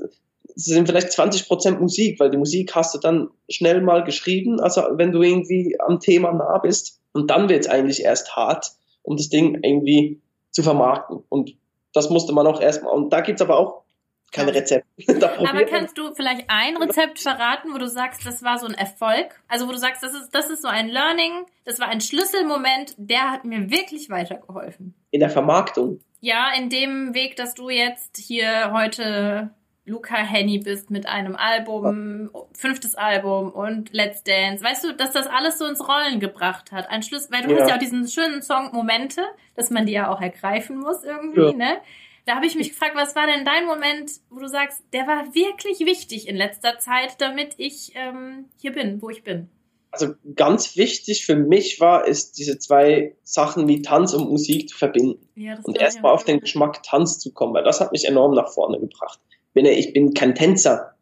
[0.56, 4.82] sind vielleicht 20 Prozent Musik, weil die Musik hast du dann schnell mal geschrieben, also
[4.94, 9.30] wenn du irgendwie am Thema nah bist und dann wird's eigentlich erst hart, um das
[9.30, 11.56] Ding irgendwie zu vermarkten und
[11.94, 13.84] das musste man auch erstmal, und da gibt's aber auch
[14.32, 14.86] kein Rezept.
[15.24, 19.42] Aber kannst du vielleicht ein Rezept verraten, wo du sagst, das war so ein Erfolg?
[19.48, 22.94] Also wo du sagst, das ist, das ist so ein Learning, das war ein Schlüsselmoment,
[22.98, 24.94] der hat mir wirklich weitergeholfen.
[25.10, 26.00] In der Vermarktung?
[26.22, 29.50] Ja, in dem Weg, dass du jetzt hier heute
[29.90, 34.64] Luca Henny bist mit einem Album, fünftes Album und Let's Dance.
[34.64, 36.90] Weißt du, dass das alles so ins Rollen gebracht hat?
[36.90, 37.60] Ein Schluss, weil du ja.
[37.60, 39.22] hast ja auch diesen schönen Song Momente,
[39.56, 41.54] dass man die ja auch ergreifen muss irgendwie, ja.
[41.54, 41.78] ne?
[42.26, 45.34] Da habe ich mich gefragt, was war denn dein Moment, wo du sagst, der war
[45.34, 49.50] wirklich wichtig in letzter Zeit, damit ich ähm, hier bin, wo ich bin?
[49.90, 54.78] Also ganz wichtig für mich war, ist diese zwei Sachen wie Tanz und Musik zu
[54.78, 55.28] verbinden.
[55.34, 58.54] Ja, und erstmal auf den Geschmack Tanz zu kommen, weil das hat mich enorm nach
[58.54, 59.20] vorne gebracht.
[59.54, 60.96] Bin ja, ich bin kein Tänzer.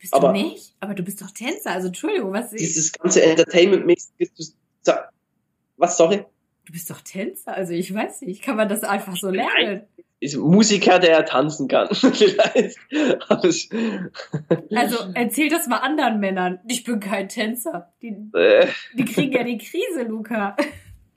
[0.00, 0.74] Bist aber du nicht?
[0.80, 4.54] Aber du bist doch Tänzer, also Entschuldigung, was Dieses ganze Entertainment-mäßige,
[5.76, 6.24] was, sorry?
[6.64, 9.82] Du bist doch Tänzer, also ich weiß nicht, kann man das einfach so lernen?
[10.20, 11.88] Ist Musiker, der tanzen kann.
[11.94, 12.78] Vielleicht.
[14.70, 16.60] also erzähl das mal anderen Männern.
[16.68, 17.92] Ich bin kein Tänzer.
[18.02, 18.68] Die, äh.
[18.94, 20.56] die kriegen ja die Krise, Luca.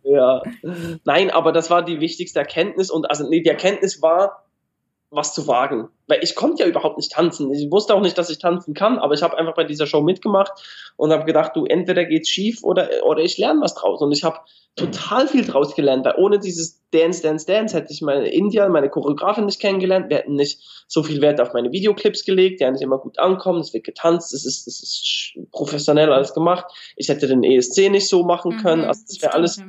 [0.01, 0.41] Ja.
[1.03, 4.44] Nein, aber das war die wichtigste Erkenntnis und also nee, die Erkenntnis war,
[5.11, 5.89] was zu wagen.
[6.07, 7.51] Weil ich konnte ja überhaupt nicht tanzen.
[7.53, 10.01] Ich wusste auch nicht, dass ich tanzen kann, aber ich habe einfach bei dieser Show
[10.01, 10.51] mitgemacht
[10.97, 14.01] und habe gedacht, du, entweder geht's schief oder, oder ich lerne was draus.
[14.01, 14.39] Und ich habe
[14.75, 18.89] total viel draus gelernt, weil ohne dieses Dance, Dance, Dance hätte ich meine India, meine
[18.89, 20.09] Choreografin nicht kennengelernt.
[20.09, 23.59] Wir hätten nicht so viel Wert auf meine Videoclips gelegt, die eigentlich immer gut ankommen.
[23.59, 26.65] Es wird getanzt, es ist, es ist professionell alles gemacht.
[26.95, 28.83] Ich hätte den ESC nicht so machen können.
[28.83, 29.61] Mhm, also das wäre alles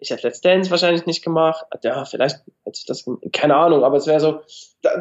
[0.00, 1.64] ich hätte Let's Dance wahrscheinlich nicht gemacht.
[1.82, 4.40] Ja, vielleicht hätte ich das, keine Ahnung, aber es wäre so,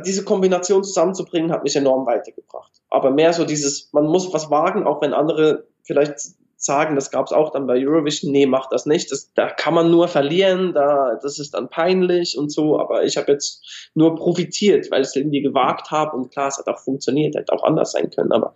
[0.05, 2.71] diese Kombination zusammenzubringen, hat mich enorm weitergebracht.
[2.89, 6.19] Aber mehr so dieses, man muss was wagen, auch wenn andere vielleicht
[6.61, 9.11] sagen, das gab es auch dann bei Eurovision, nee, mach das nicht.
[9.11, 12.77] Das, da kann man nur verlieren, da, das ist dann peinlich und so.
[12.77, 16.57] Aber ich habe jetzt nur profitiert, weil ich es irgendwie gewagt habe und klar, es
[16.57, 18.33] hat auch funktioniert, hätte auch anders sein können.
[18.33, 18.53] Aber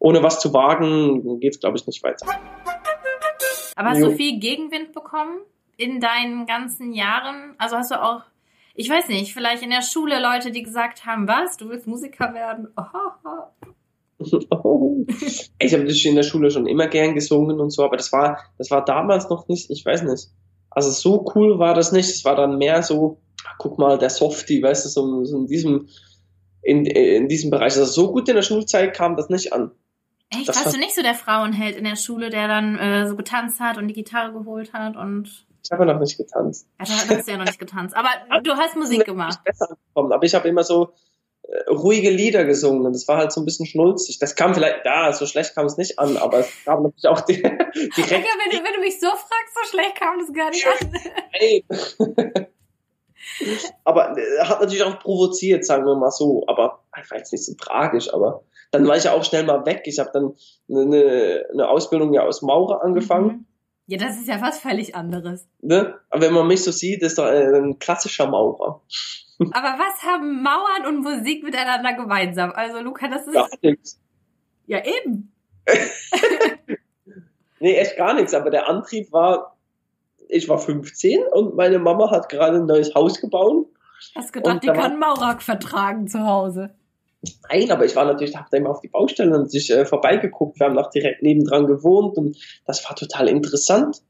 [0.00, 2.26] ohne was zu wagen, geht es, glaube ich, nicht weiter.
[3.76, 4.10] Aber hast jo.
[4.10, 5.40] du viel Gegenwind bekommen?
[5.76, 7.54] In deinen ganzen Jahren?
[7.58, 8.22] Also hast du auch,
[8.74, 12.34] ich weiß nicht, vielleicht in der Schule Leute, die gesagt haben, was, du willst Musiker
[12.34, 12.68] werden?
[12.76, 13.44] Oh.
[15.58, 18.38] Ich habe das in der Schule schon immer gern gesungen und so, aber das war,
[18.58, 20.28] das war damals noch nicht, ich weiß nicht.
[20.74, 22.08] Also so cool war das nicht.
[22.08, 23.20] Es war dann mehr so,
[23.58, 25.88] guck mal, der Softie, weißt du, so, so in diesem,
[26.62, 27.76] in, in diesem Bereich.
[27.76, 29.70] Also so gut in der Schulzeit kam das nicht an.
[30.30, 30.48] Echt?
[30.48, 33.60] Das Warst du nicht so der Frauenheld in der Schule, der dann äh, so getanzt
[33.60, 36.68] hat und die Gitarre geholt hat und ich habe ja noch nicht getanzt.
[36.78, 37.96] Ja, du hast ja noch nicht getanzt.
[37.96, 38.10] Aber
[38.42, 39.38] du hast Musik gemacht.
[39.44, 40.12] Besser gekommen.
[40.12, 40.92] Aber ich habe immer so
[41.42, 44.18] äh, ruhige Lieder gesungen und das war halt so ein bisschen schnulzig.
[44.18, 47.22] Das kam vielleicht, ja, so schlecht kam es nicht an, aber es gab natürlich auch
[47.22, 47.56] die, direkt.
[47.96, 50.92] Ja, wenn, du, wenn du mich so fragst, so schlecht kam das gar nicht an.
[51.32, 51.64] Hey.
[53.84, 56.44] aber äh, hat natürlich auch provoziert, sagen wir mal so.
[56.46, 59.84] Aber war jetzt nicht so tragisch, aber dann war ich ja auch schnell mal weg.
[59.86, 60.34] Ich habe dann
[60.68, 63.26] eine, eine Ausbildung ja aus Maurer angefangen.
[63.28, 63.46] Mhm
[63.86, 65.46] ja, das ist ja was völlig anderes.
[65.60, 65.94] Ne?
[66.10, 68.80] Aber wenn man mich so sieht, ist doch ein klassischer Maurer.
[69.38, 72.52] Aber was haben Mauern und Musik miteinander gemeinsam?
[72.54, 73.34] Also, Luca, das ist.
[73.34, 74.00] Gar nichts.
[74.66, 75.32] Ja, eben.
[77.60, 78.32] nee, echt gar nichts.
[78.32, 79.56] Aber der Antrieb war,
[80.28, 83.66] ich war 15 und meine Mama hat gerade ein neues Haus gebaut.
[84.14, 86.74] Hast gedacht, die kann Maurak vertragen zu Hause.
[87.50, 90.58] Nein, aber ich war natürlich, habe da immer auf die Baustelle und sich äh, vorbeigeguckt.
[90.58, 94.02] Wir haben noch direkt nebendran gewohnt und das war total interessant.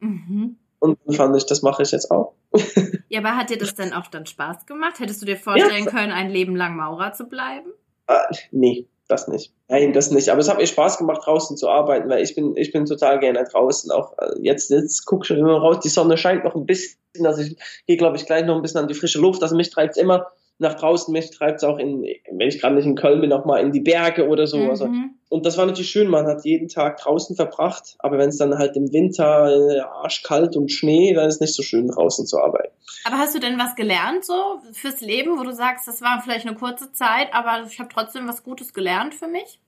[0.00, 0.56] Mhm.
[0.78, 2.34] Und dann fand ich, das mache ich jetzt auch.
[3.08, 4.98] ja, aber hat dir das denn auch dann Spaß gemacht?
[4.98, 5.90] Hättest du dir vorstellen ja.
[5.90, 7.70] können, ein Leben lang Maurer zu bleiben?
[8.06, 9.52] Äh, nee, das nicht.
[9.68, 10.30] Nein, das nicht.
[10.30, 13.20] Aber es hat mir Spaß gemacht, draußen zu arbeiten, weil ich bin, ich bin total
[13.20, 13.90] gerne draußen.
[13.90, 16.96] Auch äh, jetzt, jetzt guck schon immer raus, die Sonne scheint noch ein bisschen.
[17.24, 17.56] Also ich
[17.86, 19.42] gehe, glaube ich, gleich noch ein bisschen an die frische Luft.
[19.42, 20.26] Also mich treibt es immer
[20.60, 23.46] nach draußen, mich treibt es auch in, wenn ich gerade nicht in Köln bin, auch
[23.46, 24.58] mal in die Berge oder so.
[24.58, 24.92] Also, mhm.
[24.92, 28.36] Also, und das war natürlich schön, man hat jeden Tag draußen verbracht, aber wenn es
[28.36, 32.26] dann halt im Winter äh, arschkalt und Schnee, dann ist es nicht so schön draußen
[32.26, 32.74] zu arbeiten.
[33.04, 36.46] Aber hast du denn was gelernt so fürs Leben, wo du sagst, das war vielleicht
[36.46, 39.60] eine kurze Zeit, aber ich habe trotzdem was Gutes gelernt für mich?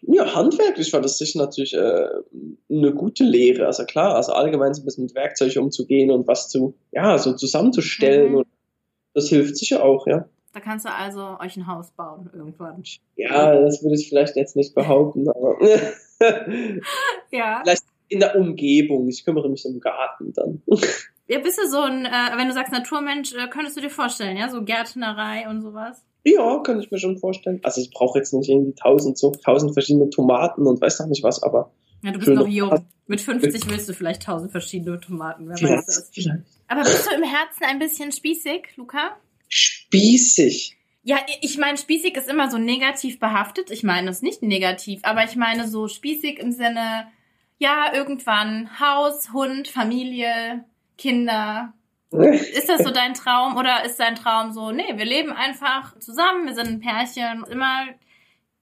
[0.00, 2.08] Ja, handwerklich war das sicher natürlich äh,
[2.70, 3.66] eine gute Lehre.
[3.66, 7.34] Also klar, also allgemein so ein bisschen mit Werkzeug umzugehen und was zu, ja, so
[7.34, 8.30] zusammenzustellen.
[8.30, 8.38] Mhm.
[8.38, 8.46] Und
[9.18, 10.28] das hilft sicher auch, ja.
[10.52, 12.82] Da kannst du also euch ein Haus bauen irgendwann.
[13.16, 15.56] Ja, das würde ich vielleicht jetzt nicht behaupten, aber
[17.30, 17.60] ja.
[17.62, 19.08] vielleicht in der Umgebung.
[19.08, 20.62] Ich kümmere mich im Garten dann.
[21.26, 24.36] Ja, bist du so ein, äh, wenn du sagst Naturmensch, äh, könntest du dir vorstellen,
[24.36, 26.02] ja, so Gärtnerei und sowas?
[26.24, 27.60] Ja, kann ich mir schon vorstellen.
[27.62, 31.22] Also ich brauche jetzt nicht irgendwie tausend so tausend verschiedene Tomaten und weiß noch nicht
[31.22, 31.70] was, aber.
[32.02, 32.86] Ja, du bist noch jung.
[33.06, 36.10] Mit 50 willst du vielleicht tausend verschiedene Tomaten, wer weiß das.
[36.12, 36.44] Vielleicht.
[36.68, 39.16] Aber bist du im Herzen ein bisschen spießig, Luca?
[39.48, 40.76] Spießig.
[41.02, 43.70] Ja, ich meine, spießig ist immer so negativ behaftet.
[43.70, 47.10] Ich meine es nicht negativ, aber ich meine so spießig im Sinne,
[47.56, 50.64] ja, irgendwann Haus, Hund, Familie,
[50.98, 51.72] Kinder.
[52.10, 56.46] Ist das so dein Traum oder ist dein Traum so, nee, wir leben einfach zusammen,
[56.46, 57.86] wir sind ein Pärchen, immer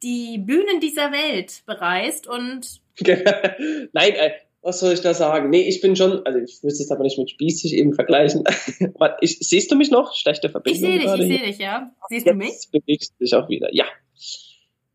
[0.02, 2.80] die Bühnen dieser Welt bereist und.
[3.06, 4.32] Nein, äh,
[4.66, 5.48] was soll ich da sagen?
[5.48, 8.42] Nee, ich bin schon, also ich würde es jetzt aber nicht mit spießig eben vergleichen.
[9.20, 10.14] ich, siehst du mich noch?
[10.14, 10.90] Schlechte Verbindung.
[10.90, 11.92] Ich sehe dich, ich sehe dich, ja.
[12.08, 12.68] Siehst jetzt du mich?
[12.72, 13.84] bewegst du dich auch wieder, ja.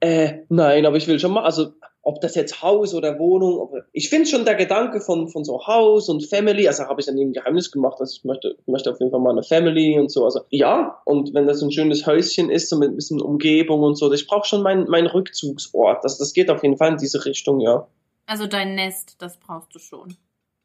[0.01, 3.74] Äh, nein, aber ich will schon mal, also ob das jetzt Haus oder Wohnung, ob,
[3.93, 7.13] ich finde schon der Gedanke von, von so Haus und Family, also habe ich ja
[7.13, 9.99] nie ein Geheimnis gemacht, also ich möchte, ich möchte auf jeden Fall mal eine Family
[9.99, 13.22] und so, also ja, und wenn das ein schönes Häuschen ist, so mit ein bisschen
[13.22, 16.91] Umgebung und so, ich brauche schon meinen mein Rückzugsort, das, das geht auf jeden Fall
[16.91, 17.88] in diese Richtung, ja.
[18.26, 20.15] Also dein Nest, das brauchst du schon.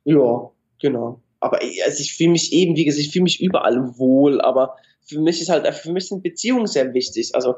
[0.04, 0.50] Ja,
[0.80, 1.20] genau.
[1.40, 5.20] Aber also ich fühle mich eben, wie gesagt, ich fühle mich überall wohl, aber für
[5.20, 7.34] mich ist halt, für mich sind Beziehungen sehr wichtig.
[7.34, 7.56] Also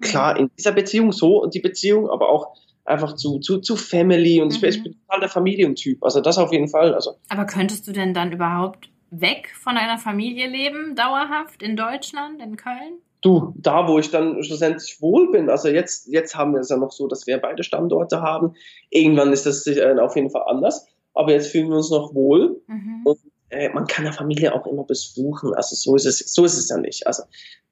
[0.00, 4.40] klar, in dieser Beziehung so und die Beziehung, aber auch einfach zu, zu, zu Family
[4.40, 4.68] und mhm.
[4.68, 6.02] ich bin total der Familientyp.
[6.02, 6.94] Also das auf jeden Fall.
[6.94, 7.16] Also.
[7.28, 12.56] Aber könntest du denn dann überhaupt weg von deiner Familie leben, dauerhaft in Deutschland, in
[12.56, 13.00] Köln?
[13.22, 16.76] Du, da wo ich dann schlussendlich wohl bin, also jetzt, jetzt haben wir es ja
[16.76, 18.54] noch so, dass wir beide Standorte haben.
[18.88, 20.86] Irgendwann ist das äh, auf jeden Fall anders.
[21.12, 22.62] Aber jetzt fühlen wir uns noch wohl.
[22.66, 23.02] Mhm.
[23.04, 23.18] Und
[23.50, 25.54] äh, man kann ja Familie auch immer besuchen.
[25.54, 27.06] Also so ist es, so ist es ja nicht.
[27.06, 27.24] Also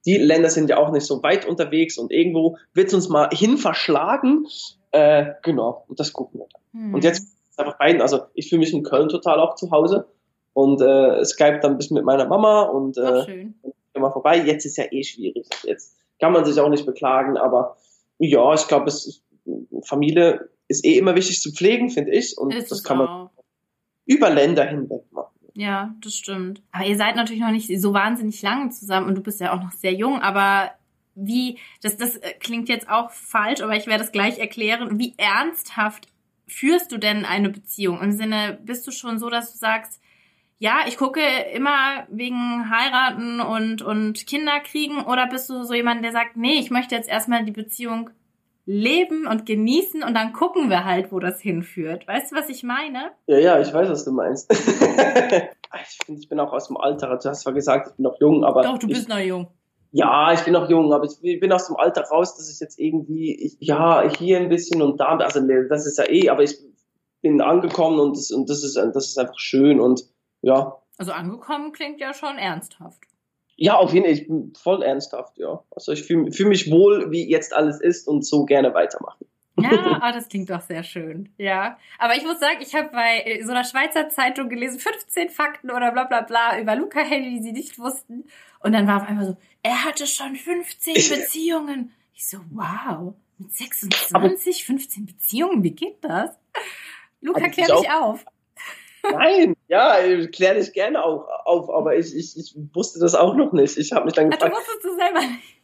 [0.05, 3.31] die Länder sind ja auch nicht so weit unterwegs und irgendwo wird es uns mal
[3.33, 4.47] hin verschlagen.
[4.91, 6.89] Äh, genau, und das gucken wir dann.
[6.89, 6.95] Mhm.
[6.95, 10.09] Und jetzt einfach beiden, also ich fühle mich in Köln total auch zu Hause
[10.53, 13.55] und äh, Skype dann ein bisschen mit meiner Mama und äh, schön
[13.99, 14.45] mal vorbei.
[14.45, 15.47] Jetzt ist ja eh schwierig.
[15.65, 17.77] Jetzt kann man sich auch nicht beklagen, aber
[18.19, 18.93] ja, ich glaube,
[19.85, 22.37] Familie ist eh immer wichtig zu pflegen, finde ich.
[22.37, 23.31] Und ist das kann man auch.
[24.07, 25.35] über Länder hinweg machen.
[25.55, 26.63] Ja, das stimmt.
[26.71, 29.63] Aber ihr seid natürlich noch nicht so wahnsinnig lange zusammen und du bist ja auch
[29.63, 30.71] noch sehr jung, aber
[31.17, 35.01] wie, das, das äh, klingt jetzt auch falsch, aber ich werde es gleich erklären.
[35.01, 36.07] Wie ernsthaft
[36.47, 38.01] führst du denn eine Beziehung?
[38.01, 40.01] Im Sinne, bist du schon so, dass du sagst,
[40.59, 41.21] ja, ich gucke
[41.55, 46.59] immer wegen heiraten und, und Kinder kriegen oder bist du so jemand, der sagt, nee,
[46.59, 48.11] ich möchte jetzt erstmal die Beziehung
[48.67, 52.07] leben und genießen und dann gucken wir halt, wo das hinführt.
[52.07, 53.13] Weißt du, was ich meine?
[53.27, 54.53] Ja, ja, ich weiß, was du meinst.
[54.53, 57.17] ich finde, ich bin auch aus dem Alter.
[57.17, 58.63] Du hast zwar gesagt, ich bin noch jung, aber.
[58.63, 59.49] Doch, du bist ich, noch jung.
[59.91, 62.79] Ja, ich bin noch jung, aber ich bin aus dem Alter raus, dass ich jetzt
[62.79, 66.59] irgendwie, ich, ja, hier ein bisschen und da, also das ist ja eh, aber ich
[67.23, 70.05] bin angekommen und das, und das ist, das ist einfach schön und
[70.43, 70.77] ja.
[70.97, 73.03] Also angekommen klingt ja schon ernsthaft.
[73.57, 74.15] Ja, auf jeden Fall.
[74.15, 75.63] Ich bin voll ernsthaft, ja.
[75.71, 79.27] Also ich fühle fühl mich wohl, wie jetzt alles ist und so gerne weitermachen.
[79.57, 81.31] Ja, oh, das klingt doch sehr schön.
[81.39, 81.79] Ja.
[81.99, 85.91] Aber ich muss sagen, ich habe bei so einer Schweizer Zeitung gelesen, 15 Fakten oder
[85.93, 88.25] bla bla bla über Luca Henny, die sie nicht wussten.
[88.61, 91.93] Und dann war auf einmal so, er hatte schon 15 Beziehungen.
[92.15, 96.31] Ich so, wow, mit 26, 15 Beziehungen, wie geht das?
[97.21, 98.25] Luca, klär mich auf.
[99.03, 99.97] Nein, ja,
[100.27, 103.77] kläre ich gerne auch auf, aber ich, ich, ich wusste das auch noch nicht.
[103.79, 104.55] Ich habe mich dann gefragt.
[104.57, 105.59] Ach, du wusstest du selber nicht.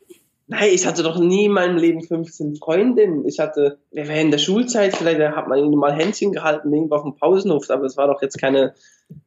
[0.46, 3.26] Nein, ich hatte doch nie in meinem Leben 15 Freundinnen.
[3.26, 7.16] Ich hatte, in der Schulzeit, vielleicht hat man ihnen mal Händchen gehalten, irgendwo auf dem
[7.16, 8.74] Pausenhof, aber es war doch jetzt keine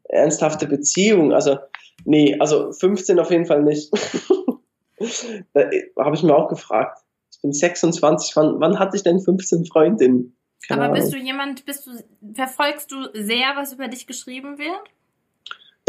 [0.04, 1.34] ernsthafte Beziehung.
[1.34, 1.58] Also,
[2.06, 3.92] nee, also 15 auf jeden Fall nicht.
[5.54, 7.00] da habe ich mir auch gefragt.
[7.32, 10.37] Ich bin 26, wann, wann hatte ich denn 15 Freundinnen?
[10.66, 11.92] Keine Aber bist du jemand, bist du,
[12.34, 14.82] verfolgst du sehr, was über dich geschrieben wird?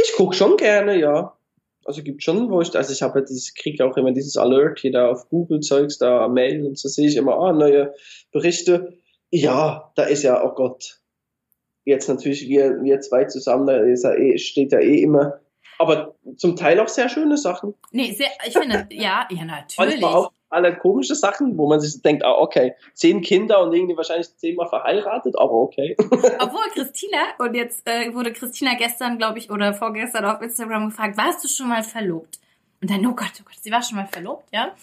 [0.01, 1.37] Ich gucke schon gerne, ja.
[1.85, 4.79] Also gibt schon, wo ich, also ich habe ja dieses, kriege auch immer dieses Alert
[4.81, 7.95] hier da auf Google Zeugs, da Mail und so sehe ich immer, ah, neue
[8.31, 8.99] Berichte.
[9.31, 11.01] Ja, da ist ja, oh Gott.
[11.85, 15.41] Jetzt natürlich wir, wir zwei zusammen, da ist ja eh, steht ja eh immer
[15.79, 17.75] aber zum Teil auch sehr schöne Sachen.
[17.93, 20.05] Nee, sehr, ich finde, ja, ja, natürlich.
[20.05, 24.35] Auch alle komische Sachen, wo man sich denkt, ah, okay, zehn Kinder und irgendwie wahrscheinlich
[24.37, 25.97] zehnmal verheiratet, aber okay.
[26.01, 31.17] Obwohl Christina, und jetzt äh, wurde Christina gestern, glaube ich, oder vorgestern auf Instagram gefragt,
[31.17, 32.39] warst du schon mal verlobt?
[32.81, 34.75] Und dann, oh Gott, oh Gott, sie war schon mal verlobt, ja.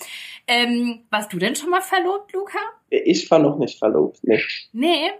[0.47, 2.59] Ähm, warst du denn schon mal verlobt, Luca?
[2.89, 4.41] Ich war noch nicht verlobt, nee.
[4.73, 5.11] Nee,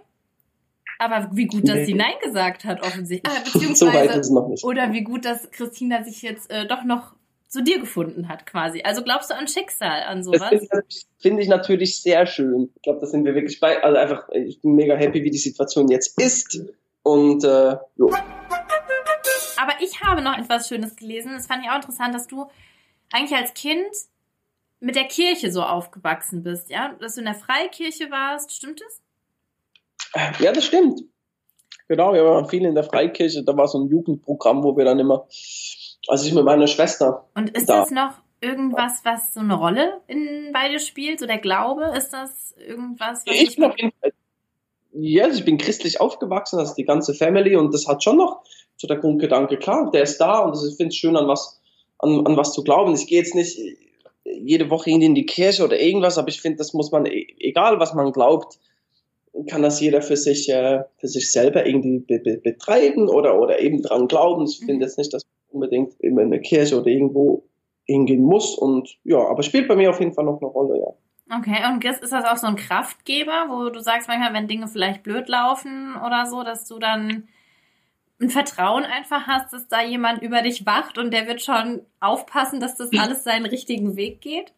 [0.98, 3.32] aber wie gut, dass sie Nein gesagt hat, offensichtlich.
[3.34, 4.64] Ah, beziehungsweise, so weit ist es noch nicht.
[4.64, 7.14] Oder wie gut, dass Christina sich jetzt äh, doch noch
[7.48, 8.82] zu dir gefunden hat, quasi.
[8.82, 10.50] Also glaubst du an Schicksal, an sowas?
[10.70, 12.70] Das finde ich natürlich sehr schön.
[12.74, 13.82] Ich glaube, da sind wir wirklich bei.
[13.82, 16.60] Also einfach, ich bin mega happy, wie die Situation jetzt ist.
[17.02, 18.10] Und äh, jo.
[19.58, 21.32] Aber ich habe noch etwas Schönes gelesen.
[21.32, 22.46] Das fand ich auch interessant, dass du
[23.12, 23.86] eigentlich als Kind
[24.80, 26.94] mit der Kirche so aufgewachsen bist, ja?
[27.00, 29.02] Dass du in der Freikirche warst, stimmt es?
[30.40, 31.02] Ja, das stimmt.
[31.88, 34.98] Genau, wir waren viel in der Freikirche, da war so ein Jugendprogramm, wo wir dann
[34.98, 35.26] immer,
[36.08, 37.26] also ich mit meiner Schwester.
[37.34, 37.80] Und ist da.
[37.80, 41.20] das noch irgendwas, was so eine Rolle in beide spielt?
[41.20, 43.74] So der Glaube, ist das irgendwas, was ich, ich noch
[44.98, 48.42] ja, ich bin christlich aufgewachsen, also die ganze Family und das hat schon noch
[48.76, 51.60] so der Grundgedanke, klar, der ist da und ich finde es schön, an was,
[51.98, 52.94] an, an was zu glauben.
[52.94, 53.58] Ich gehe jetzt nicht
[54.24, 57.78] jede Woche in die Kirche oder irgendwas, aber ich finde, das muss man, e, egal
[57.78, 58.58] was man glaubt,
[59.48, 63.60] kann das jeder für sich, äh, für sich selber irgendwie be be betreiben oder, oder
[63.60, 64.46] eben dran glauben.
[64.46, 64.80] Ich finde mhm.
[64.80, 65.26] jetzt nicht, dass
[65.56, 67.42] unbedingt in eine Kirche oder irgendwo
[67.84, 68.56] hingehen muss.
[68.56, 70.92] Und ja, aber spielt bei mir auf jeden Fall noch eine Rolle, ja.
[71.38, 75.02] Okay, und ist das auch so ein Kraftgeber, wo du sagst manchmal, wenn Dinge vielleicht
[75.02, 77.26] blöd laufen oder so, dass du dann
[78.20, 82.60] ein Vertrauen einfach hast, dass da jemand über dich wacht und der wird schon aufpassen,
[82.60, 84.52] dass das alles seinen richtigen Weg geht?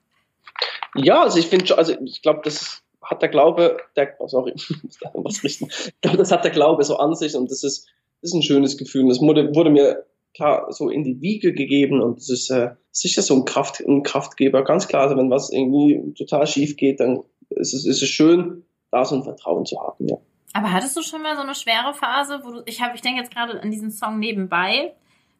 [0.94, 4.54] Ja, also ich finde schon, also ich glaube, das hat der Glaube, der, oh sorry,
[5.14, 5.68] was richten.
[5.70, 7.86] Ich glaube, das hat der Glaube so an sich und das ist,
[8.20, 9.08] das ist ein schönes Gefühl.
[9.08, 10.04] das wurde, wurde mir
[10.38, 14.02] klar so in die Wiege gegeben und das ist äh, sicher so ein, Kraft, ein
[14.02, 14.64] Kraftgeber.
[14.64, 17.20] Ganz klar, also wenn was irgendwie total schief geht, dann
[17.50, 20.16] ist es, ist es schön, da so ein Vertrauen zu haben, ja.
[20.54, 23.20] Aber hattest du schon mal so eine schwere Phase, wo du, ich habe, ich denke
[23.20, 24.94] jetzt gerade an diesen Song nebenbei,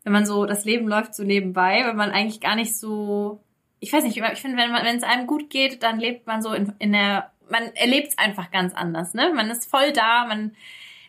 [0.04, 3.40] wenn man so, das Leben läuft so nebenbei, wenn man eigentlich gar nicht so,
[3.80, 6.52] ich weiß nicht, ich finde, wenn wenn es einem gut geht, dann lebt man so
[6.52, 9.32] in, in der man erlebt es einfach ganz anders, ne?
[9.34, 10.54] Man ist voll da, man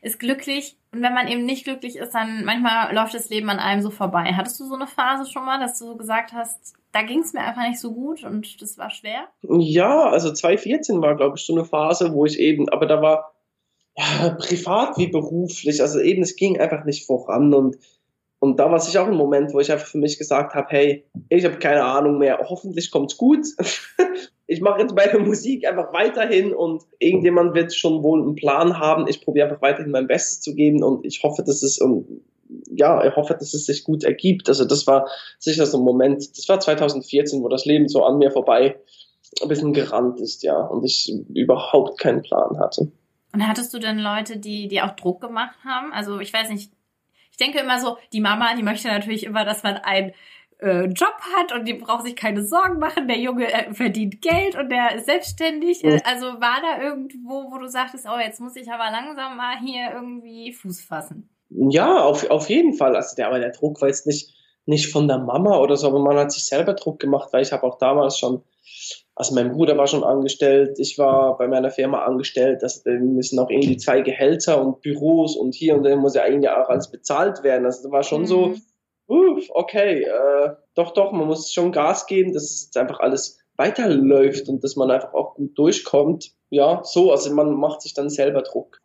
[0.01, 0.77] ist glücklich.
[0.91, 3.91] Und wenn man eben nicht glücklich ist, dann manchmal läuft das Leben an einem so
[3.91, 4.33] vorbei.
[4.35, 7.41] Hattest du so eine Phase schon mal, dass du gesagt hast, da ging es mir
[7.41, 9.27] einfach nicht so gut und das war schwer?
[9.43, 13.33] Ja, also 2014 war, glaube ich, so eine Phase, wo ich eben, aber da war
[13.95, 17.77] ja, privat wie beruflich, also eben, es ging einfach nicht voran und
[18.39, 21.05] und da war sich auch ein Moment, wo ich einfach für mich gesagt habe, hey,
[21.27, 23.45] ich habe keine Ahnung mehr, hoffentlich kommt's gut.
[24.47, 29.07] ich mache jetzt meine Musik einfach weiterhin und irgendjemand wird schon wohl einen Plan haben.
[29.07, 31.79] Ich probiere einfach weiterhin mein Bestes zu geben und ich hoffe, dass es
[32.71, 34.47] ja, ich hoffe, dass es sich gut ergibt.
[34.47, 38.17] Also das war sicher so ein Moment, das war 2014, wo das Leben so an
[38.17, 38.79] mir vorbei
[39.41, 42.91] ein bisschen gerannt ist, ja, und ich überhaupt keinen Plan hatte.
[43.31, 45.93] Und hattest du denn Leute, die, die auch Druck gemacht haben?
[45.93, 46.78] Also ich weiß nicht, ich
[47.39, 50.13] denke immer so, die Mama, die möchte natürlich immer, dass man ein
[50.59, 53.07] äh, Job hat und die braucht sich keine Sorgen machen.
[53.07, 55.83] Der Junge äh, verdient Geld und der ist selbstständig.
[56.05, 59.91] Also war da irgendwo, wo du sagtest, oh, jetzt muss ich aber langsam mal hier
[59.93, 61.29] irgendwie Fuß fassen?
[61.49, 62.95] Ja, auf, auf jeden Fall.
[62.95, 64.33] Also der, aber der Druck war jetzt nicht,
[64.65, 67.51] nicht von der Mama oder so, aber man hat sich selber Druck gemacht, weil ich
[67.51, 68.43] habe auch damals schon,
[69.19, 73.49] also mein Bruder war schon angestellt, ich war bei meiner Firma angestellt, das müssen auch
[73.49, 77.43] irgendwie zwei Gehälter und Büros und hier und da muss ja eigentlich auch alles bezahlt
[77.43, 77.65] werden.
[77.65, 78.25] Also das war schon mhm.
[78.27, 78.53] so,
[79.07, 83.39] uff, okay, äh, doch, doch, man muss schon Gas geben, dass es jetzt einfach alles
[83.57, 86.31] weiterläuft und dass man einfach auch gut durchkommt.
[86.49, 88.79] Ja, so, also man macht sich dann selber Druck.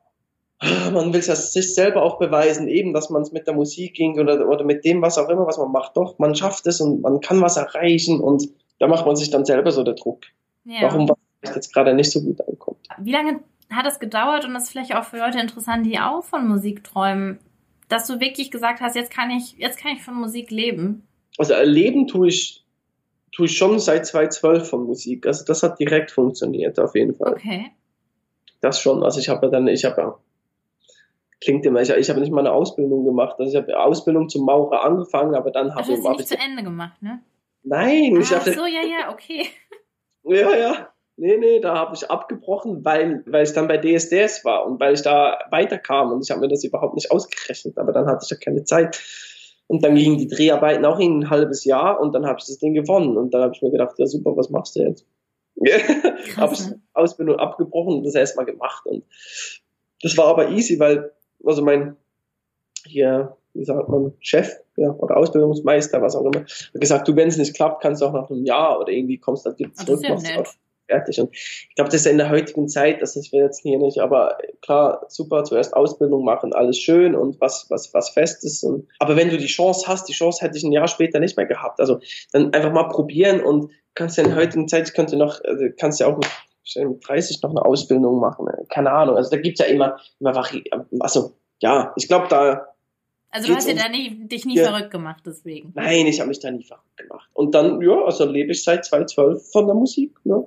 [0.92, 4.18] Man will es sich selber auch beweisen, eben, dass man es mit der Musik ging
[4.18, 5.96] oder, oder mit dem, was auch immer, was man macht.
[5.96, 8.48] Doch, man schafft es und man kann was erreichen und
[8.78, 10.22] da macht man sich dann selber so der Druck.
[10.64, 10.82] Ja.
[10.82, 12.78] Warum was jetzt gerade nicht so gut ankommt.
[12.98, 16.24] Wie lange hat es gedauert und das ist vielleicht auch für Leute interessant, die auch
[16.24, 17.38] von Musik träumen?
[17.88, 21.06] dass du wirklich gesagt hast, jetzt kann ich, jetzt kann ich von Musik leben?
[21.38, 22.64] Also leben tue ich,
[23.32, 25.26] tue ich schon seit 2012 von Musik.
[25.26, 27.34] Also das hat direkt funktioniert, auf jeden Fall.
[27.34, 27.72] Okay.
[28.60, 29.02] Das schon.
[29.02, 30.18] Also ich habe ja dann, ich habe ja,
[31.40, 33.36] klingt immer, ich, ich habe nicht mal eine Ausbildung gemacht.
[33.38, 35.98] Also ich habe Ausbildung zum Maurer angefangen, aber dann habe Also ich.
[35.98, 37.20] hast du nicht ich zu Ende gemacht, ne?
[37.64, 39.46] Nein, ich Ah, habe so, ja, ja, okay.
[40.26, 40.88] Ja, ja.
[41.16, 44.94] Nee, nee, da habe ich abgebrochen, weil, weil ich dann bei DSDS war und weil
[44.94, 48.30] ich da weiterkam und ich habe mir das überhaupt nicht ausgerechnet, aber dann hatte ich
[48.30, 49.00] ja keine Zeit.
[49.66, 52.58] Und dann gingen die Dreharbeiten auch in ein halbes Jahr und dann habe ich das
[52.58, 55.06] Ding gewonnen und dann habe ich mir gedacht, ja super, was machst du jetzt?
[56.36, 56.80] habe ich ne?
[56.94, 59.04] Ausbildung abgebrochen und das erstmal gemacht und
[60.02, 61.12] das war aber easy, weil,
[61.44, 61.96] also mein,
[62.86, 67.28] hier, wie sagt man, Chef, ja, oder Ausbildungsmeister, was auch immer, hat gesagt, du, wenn
[67.28, 70.00] es nicht klappt, kannst du auch nach einem Jahr oder irgendwie kommst dann wieder zurück,
[70.02, 70.46] ja machst auch
[70.86, 71.20] fertig.
[71.20, 73.78] Und ich glaube, das ist ja in der heutigen Zeit, das ist wir jetzt hier
[73.78, 78.62] nicht, aber klar, super, zuerst Ausbildung machen, alles schön und was, was, was Festes.
[78.62, 81.36] Und, aber wenn du die Chance hast, die Chance hätte ich ein Jahr später nicht
[81.36, 81.80] mehr gehabt.
[81.80, 82.00] Also
[82.32, 85.64] dann einfach mal probieren und kannst ja in der heutigen Zeit, ich könnte noch, also
[85.78, 86.28] kannst ja auch mit,
[86.76, 88.46] mit 30 noch eine Ausbildung machen.
[88.68, 89.16] Keine Ahnung.
[89.16, 90.64] Also da gibt's ja immer, immer Vari
[90.98, 92.66] also ja, ich glaube da,
[93.34, 94.70] Also du hast da nie, dich nie Ja.
[94.70, 95.72] verrückt gemacht, deswegen.
[95.74, 97.28] nein, ich habe mich da nie verrückt gemacht.
[97.32, 100.14] Und dann, ja, also lebe ich seit 2012 von der Musik.
[100.22, 100.44] Ne?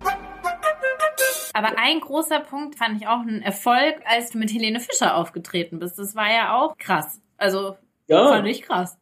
[1.53, 5.79] Aber ein großer Punkt fand ich auch ein Erfolg, als du mit Helene Fischer aufgetreten
[5.79, 5.99] bist.
[5.99, 7.19] Das war ja auch krass.
[7.35, 7.75] Also
[8.07, 8.27] Ja.
[8.29, 8.97] fand ich krass.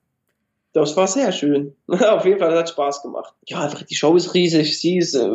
[0.74, 1.76] Das war sehr schön.
[1.88, 3.36] Auf jeden Fall das hat Spaß gemacht.
[3.46, 5.30] Ja, einfach die Show ist riesig, sie ist äh,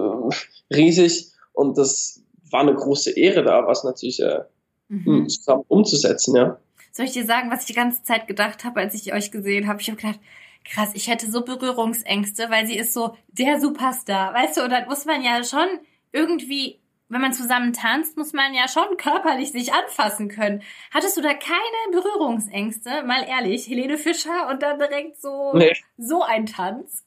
[0.75, 4.41] riesig und das war eine große Ehre da, was natürlich äh,
[4.93, 5.29] Mhm.
[5.29, 6.59] zusammen umzusetzen, ja.
[6.93, 9.69] Soll ich dir sagen, was ich die ganze Zeit gedacht habe, als ich euch gesehen
[9.69, 9.81] habe?
[9.81, 10.21] Ich habe gedacht,
[10.65, 14.63] krass, ich hätte so Berührungsängste, weil sie ist so der Superstar, weißt du?
[14.65, 15.67] Und dann muss man ja schon
[16.13, 20.63] irgendwie, wenn man zusammen tanzt, muss man ja schon körperlich sich anfassen können.
[20.93, 23.03] Hattest du da keine Berührungsängste?
[23.05, 25.77] Mal ehrlich, Helene Fischer und dann direkt so, Nee.
[25.97, 27.05] so ein Tanz.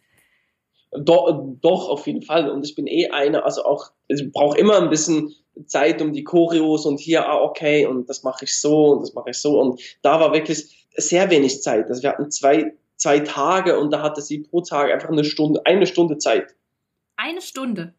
[0.92, 2.50] Doch, doch, auf jeden Fall.
[2.50, 5.34] Und ich bin eh einer, also auch, ich brauche immer ein bisschen
[5.66, 9.14] Zeit um die Choreos und hier, ah, okay, und das mache ich so und das
[9.14, 9.60] mache ich so.
[9.60, 11.88] Und da war wirklich sehr wenig Zeit.
[11.90, 15.66] Also wir hatten zwei, zwei Tage und da hatte sie pro Tag einfach eine Stunde,
[15.66, 16.56] eine Stunde Zeit.
[17.16, 17.94] Eine Stunde.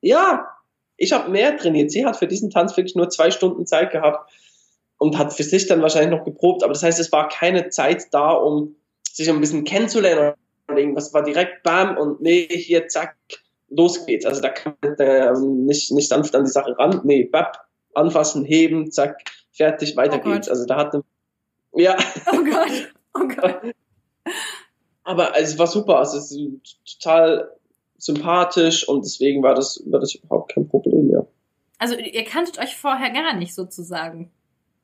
[0.00, 0.48] Ja,
[0.96, 1.90] ich habe mehr trainiert.
[1.90, 4.30] Sie hat für diesen Tanz wirklich nur zwei Stunden Zeit gehabt
[4.98, 6.62] und hat für sich dann wahrscheinlich noch geprobt.
[6.62, 8.76] Aber das heißt, es war keine Zeit da, um
[9.10, 10.34] sich ein bisschen kennenzulernen
[10.76, 11.12] irgendwas.
[11.14, 13.16] War direkt bam und nee, hier, zack,
[13.70, 14.26] los geht's.
[14.26, 17.00] Also da kann man äh, nicht, nicht sanft an die Sache ran.
[17.04, 17.56] Nee, bap,
[17.94, 19.16] anfassen, heben, zack,
[19.52, 20.48] fertig, weiter Oh geht's.
[20.48, 21.04] Also da hatte,
[21.74, 21.96] ja,
[22.32, 23.74] Oh Gott, oh Gott.
[25.04, 25.98] aber also, es war super.
[25.98, 27.50] Also es ist total
[27.96, 31.26] sympathisch und deswegen war das, war das überhaupt kein Problem, ja.
[31.78, 34.30] Also ihr kanntet euch vorher gar nicht sozusagen.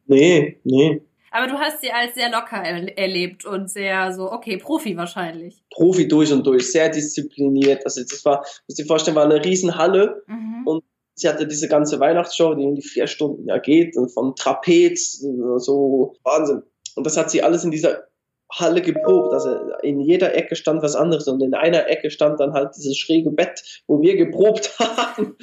[0.07, 1.03] Nee, nee.
[1.31, 5.63] Aber du hast sie als sehr locker er erlebt und sehr so, okay, Profi wahrscheinlich.
[5.71, 7.85] Profi durch und durch, sehr diszipliniert.
[7.85, 10.23] Also das war, muss dir vorstellen, war eine Riesenhalle.
[10.27, 10.67] Mhm.
[10.67, 10.85] Und
[11.19, 15.23] Sie hatte diese ganze Weihnachtsshow, die in die vier Stunden ja geht, und von Trapez,
[15.23, 16.63] äh, so Wahnsinn.
[16.95, 18.05] Und das hat sie alles in dieser
[18.53, 19.33] Halle geprobt.
[19.33, 22.99] Also in jeder Ecke stand was anderes und in einer Ecke stand dann halt dieses
[22.99, 25.37] schräge Bett, wo wir geprobt haben.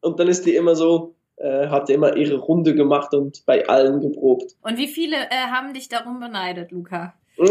[0.00, 4.00] Und dann ist die immer so, äh, hatte immer ihre Runde gemacht und bei allen
[4.00, 4.56] geprobt.
[4.62, 7.14] Und wie viele äh, haben dich darum beneidet, Luca?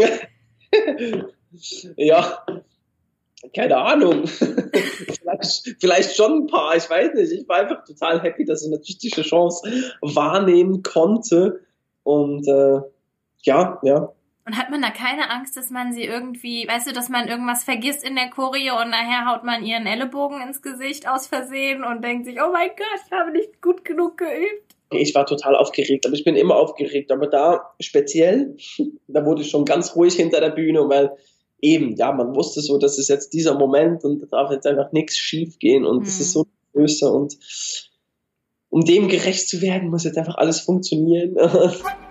[1.96, 2.44] ja,
[3.54, 4.26] keine Ahnung.
[4.26, 7.32] vielleicht, vielleicht schon ein paar, ich weiß nicht.
[7.32, 11.60] Ich war einfach total happy, dass ich natürlich diese Chance wahrnehmen konnte.
[12.02, 12.80] Und äh,
[13.42, 14.12] ja, ja.
[14.46, 17.64] Und hat man da keine Angst, dass man sie irgendwie, weißt du, dass man irgendwas
[17.64, 22.04] vergisst in der Choreo und nachher haut man ihren Ellenbogen ins Gesicht aus Versehen und
[22.04, 24.76] denkt sich, oh mein Gott, ich habe nicht gut genug geübt.
[24.92, 27.10] Ich war total aufgeregt, aber ich bin immer aufgeregt.
[27.10, 28.56] Aber da speziell,
[29.08, 31.10] da wurde ich schon ganz ruhig hinter der Bühne, weil
[31.60, 34.92] eben, ja, man wusste so, das ist jetzt dieser Moment und da darf jetzt einfach
[34.92, 36.20] nichts schief gehen und es Mhm.
[36.20, 37.36] ist so böse und
[38.68, 41.36] um dem gerecht zu werden, muss jetzt einfach alles funktionieren.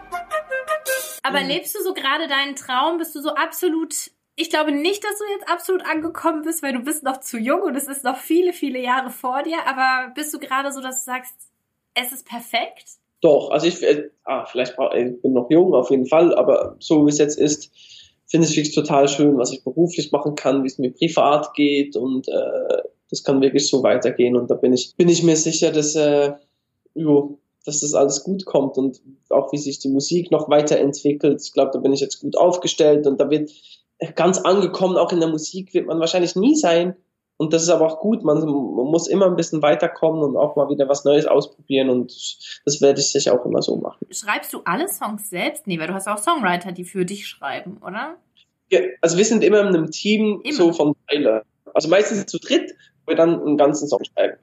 [1.25, 1.47] Aber Mhm.
[1.47, 2.99] lebst du so gerade deinen Traum?
[2.99, 6.83] Bist du so absolut, ich glaube nicht, dass du jetzt absolut angekommen bist, weil du
[6.83, 10.33] bist noch zu jung und es ist noch viele, viele Jahre vor dir, aber bist
[10.33, 11.33] du gerade so, dass du sagst,
[11.95, 12.85] es ist perfekt?
[13.21, 16.75] Doch, also ich, äh, ah, vielleicht brauch, ich bin noch jung auf jeden Fall, aber
[16.79, 17.71] so wie es jetzt ist,
[18.27, 21.95] finde ich es total schön, was ich beruflich machen kann, wie es mir privat geht
[21.95, 25.71] und äh, das kann wirklich so weitergehen und da bin ich bin ich mir sicher,
[25.71, 26.33] dass äh,
[26.93, 31.41] jo, dass das alles gut kommt und auch wie sich die Musik noch weiterentwickelt.
[31.41, 33.51] Ich glaube, da bin ich jetzt gut aufgestellt und da wird
[34.15, 36.95] ganz angekommen, auch in der Musik wird man wahrscheinlich nie sein,
[37.37, 38.23] Und das ist aber auch gut.
[38.23, 41.89] Man, muss immer ein bisschen weiterkommen und auch mal wieder was Neues ausprobieren.
[41.89, 42.13] Und
[42.65, 44.07] das werde ich sicher auch immer so machen.
[44.09, 45.67] Schreibst du alle Songs selbst?
[45.67, 48.15] Nee, weil du hast auch Songwriter, die für dich schreiben, oder?
[48.71, 50.53] Ja, also wir sind immer in einem Team immer.
[50.53, 51.43] so von Teile.
[51.73, 52.71] Also meistens zu dritt,
[53.05, 54.37] wo wir dann einen ganzen Song schreiben.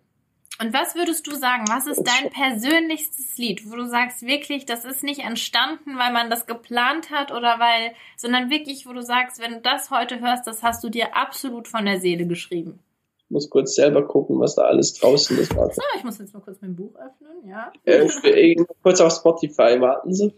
[0.62, 4.84] Und was würdest du sagen, was ist dein persönlichstes Lied, wo du sagst wirklich, das
[4.84, 9.40] ist nicht entstanden, weil man das geplant hat oder weil, sondern wirklich, wo du sagst,
[9.40, 12.78] wenn du das heute hörst, das hast du dir absolut von der Seele geschrieben?
[13.24, 15.52] Ich muss kurz selber gucken, was da alles draußen ist.
[15.52, 17.72] So, ich muss jetzt mal kurz mein Buch öffnen, ja.
[17.84, 20.32] Äh, ich will kurz auf Spotify, warten Sie.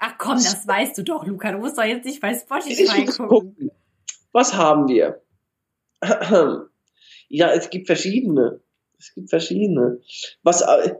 [0.00, 1.52] Ach komm, das weißt du doch, Luca.
[1.52, 3.28] Du musst doch jetzt nicht bei Spotify gucken.
[3.28, 3.70] gucken.
[4.32, 5.22] Was haben wir?
[7.28, 8.60] Ja, es gibt verschiedene.
[8.98, 10.00] Es gibt verschiedene.
[10.42, 10.94] Was, äh,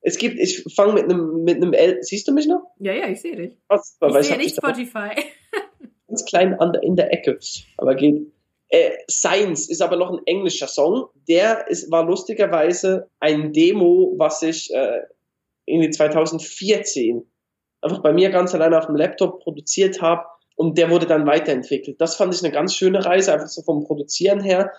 [0.00, 2.62] es gibt, ich fange mit einem, mit einem L, siehst du mich noch?
[2.78, 3.58] Ja, ja, ich sehe dich.
[3.68, 5.10] Was, ich sehe nicht Spotify.
[6.08, 7.38] Ganz klein an der, in der Ecke,
[7.78, 8.32] aber geht.
[8.68, 11.08] Äh, Science ist aber noch ein englischer Song.
[11.28, 15.02] Der ist, war lustigerweise ein Demo, was ich äh,
[15.66, 17.30] irgendwie 2014
[17.82, 20.24] einfach bei mir ganz alleine auf dem Laptop produziert habe
[20.56, 22.00] und der wurde dann weiterentwickelt.
[22.00, 24.72] Das fand ich eine ganz schöne Reise, einfach so vom Produzieren her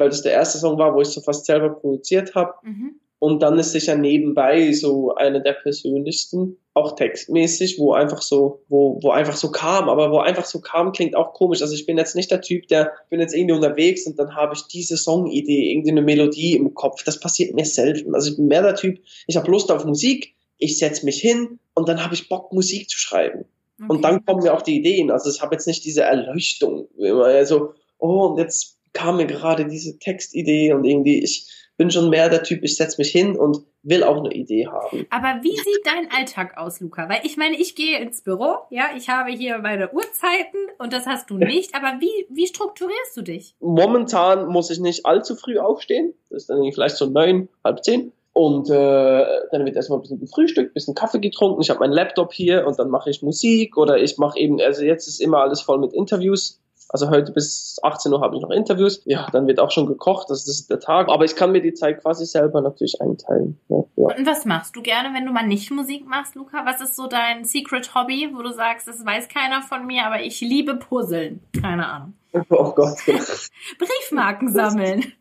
[0.00, 2.54] weil das der erste Song war, wo ich so fast selber produziert habe.
[2.62, 3.00] Mhm.
[3.20, 8.98] Und dann ist sicher nebenbei so einer der persönlichsten, auch textmäßig, wo einfach so, wo,
[9.02, 11.60] wo einfach so kam, aber wo einfach so kam, klingt auch komisch.
[11.60, 14.54] Also ich bin jetzt nicht der Typ, der bin jetzt irgendwie unterwegs und dann habe
[14.54, 17.04] ich diese Songidee, irgendwie eine Melodie im Kopf.
[17.04, 18.14] Das passiert mir selten.
[18.14, 21.58] Also ich bin mehr der Typ, ich habe Lust auf Musik, ich setze mich hin
[21.74, 23.44] und dann habe ich Bock, Musik zu schreiben.
[23.78, 23.86] Okay.
[23.88, 25.10] Und dann kommen mir auch die Ideen.
[25.10, 29.66] Also ich habe jetzt nicht diese Erleuchtung, immer so, oh, und jetzt kam mir gerade
[29.66, 33.64] diese Textidee und irgendwie, ich bin schon mehr der Typ, ich setze mich hin und
[33.82, 35.06] will auch eine Idee haben.
[35.08, 37.08] Aber wie sieht dein Alltag aus, Luca?
[37.08, 41.06] Weil ich meine, ich gehe ins Büro, ja, ich habe hier meine Uhrzeiten und das
[41.06, 43.54] hast du nicht, aber wie, wie strukturierst du dich?
[43.60, 48.12] Momentan muss ich nicht allzu früh aufstehen, das ist dann vielleicht so neun, halb zehn.
[48.32, 51.62] Und äh, dann wird erstmal ein bisschen gefrühstückt, ein bisschen Kaffee getrunken.
[51.62, 54.84] Ich habe meinen Laptop hier und dann mache ich Musik oder ich mache eben, also
[54.84, 56.60] jetzt ist immer alles voll mit Interviews.
[56.92, 59.00] Also heute bis 18 Uhr habe ich noch Interviews.
[59.04, 61.08] Ja, dann wird auch schon gekocht, das ist der Tag.
[61.08, 63.60] Aber ich kann mir die Zeit quasi selber natürlich einteilen.
[63.68, 64.16] Ja, ja.
[64.16, 66.66] Und was machst du gerne, wenn du mal nicht Musik machst, Luca?
[66.66, 70.22] Was ist so dein Secret Hobby, wo du sagst, das weiß keiner von mir, aber
[70.22, 71.40] ich liebe Puzzeln?
[71.60, 72.14] Keine Ahnung.
[72.48, 72.98] Oh Gott.
[73.78, 75.12] Briefmarken sammeln.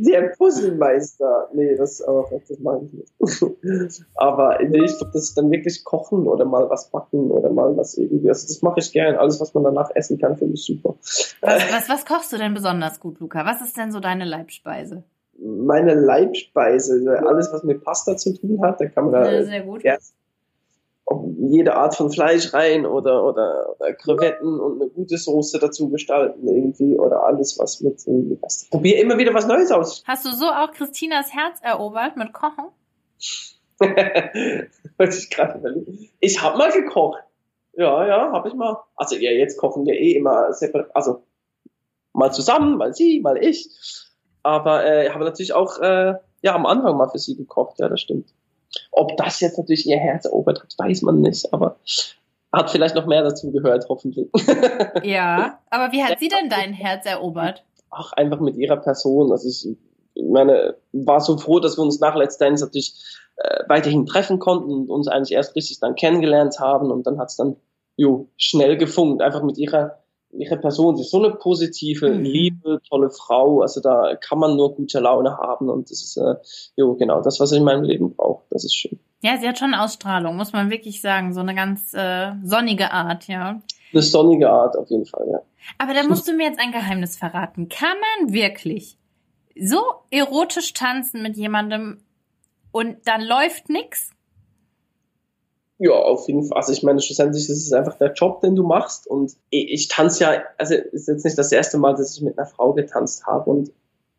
[0.00, 1.48] Der Puzzlemeister.
[1.52, 4.02] Nee, das, auch, das meine ich nicht.
[4.14, 7.76] Aber nee, ich glaube, das ist dann wirklich kochen oder mal was backen oder mal
[7.76, 8.28] was irgendwie.
[8.28, 9.16] Also das mache ich gern.
[9.16, 10.94] Alles, was man danach essen kann, finde ich super.
[11.40, 13.44] Was, was, was kochst du denn besonders gut, Luca?
[13.44, 15.02] Was ist denn so deine Leibspeise?
[15.36, 19.32] Meine Leibspeise, alles, was mit Pasta zu tun hat, da kann man da.
[19.32, 19.84] Ja, sehr gut.
[19.84, 20.14] Erst
[21.38, 26.46] jede Art von Fleisch rein oder, oder, oder Krevetten und eine gute Soße dazu gestalten
[26.46, 28.68] irgendwie oder alles, was mit irgendwie was.
[28.70, 30.02] Probier immer wieder was Neues aus.
[30.06, 32.66] Hast du so auch Christinas Herz erobert mit Kochen?
[33.80, 36.08] ich gerade überlegen.
[36.20, 37.22] Ich habe mal gekocht.
[37.74, 38.76] Ja, ja, habe ich mal.
[38.96, 41.22] Also ja, jetzt kochen wir eh immer separat, also
[42.12, 43.68] mal zusammen, mal sie, mal ich.
[44.42, 47.88] Aber äh, ich habe natürlich auch äh, ja am Anfang mal für sie gekocht, ja,
[47.88, 48.34] das stimmt.
[48.92, 51.78] Ob das jetzt natürlich ihr Herz erobert hat, weiß man nicht, aber
[52.52, 54.28] hat vielleicht noch mehr dazu gehört, hoffentlich.
[55.02, 57.64] Ja, aber wie hat sie denn dein Herz erobert?
[57.90, 59.32] Ach, einfach mit ihrer Person.
[59.32, 59.76] Also ich
[60.14, 62.94] meine, war so froh, dass wir uns nach Let's Dance natürlich
[63.36, 67.28] äh, weiterhin treffen konnten und uns eigentlich erst richtig dann kennengelernt haben und dann hat
[67.28, 67.56] es dann
[67.96, 69.98] jo, schnell gefunkt, einfach mit ihrer
[70.32, 70.96] ihre Person.
[70.96, 72.22] Sie ist so eine positive, mhm.
[72.22, 73.60] liebe, tolle Frau.
[73.62, 76.34] Also da kann man nur gute Laune haben und das ist äh,
[76.76, 78.44] jo, genau das, was ich in meinem Leben brauche.
[78.50, 78.98] Das ist schön.
[79.20, 81.32] Ja, sie hat schon Ausstrahlung, muss man wirklich sagen.
[81.32, 83.60] So eine ganz äh, sonnige Art, ja.
[83.92, 85.40] Eine sonnige Art auf jeden Fall, ja.
[85.78, 87.68] Aber da musst du mir jetzt ein Geheimnis verraten.
[87.68, 88.96] Kann man wirklich
[89.58, 91.98] so erotisch tanzen mit jemandem
[92.70, 94.10] und dann läuft nix?
[95.78, 96.56] Ja, auf jeden Fall.
[96.56, 99.06] Also ich meine, schlussendlich ist es einfach der Job, den du machst.
[99.06, 102.36] Und ich, ich tanze ja, also ist jetzt nicht das erste Mal, dass ich mit
[102.36, 103.48] einer Frau getanzt habe.
[103.48, 103.70] Und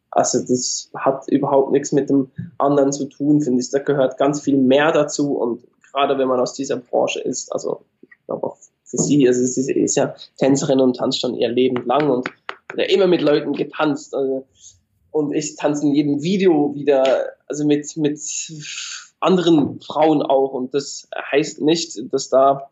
[0.10, 3.70] also das hat überhaupt nichts mit dem anderen zu tun, finde ich.
[3.72, 5.34] Da gehört ganz viel mehr dazu.
[5.34, 9.45] Und gerade wenn man aus dieser Branche ist, also ich glaube auch für sie, also
[9.45, 12.30] sie ist ja Tänzerin und tanzt schon ihr Leben lang und
[12.76, 14.16] ja, immer mit Leuten getanzt.
[14.16, 14.47] Also,
[15.12, 18.20] und ich tanze in jedem Video wieder, also mit, mit
[19.20, 20.53] anderen Frauen auch.
[20.53, 22.70] Und das heißt nicht, dass da,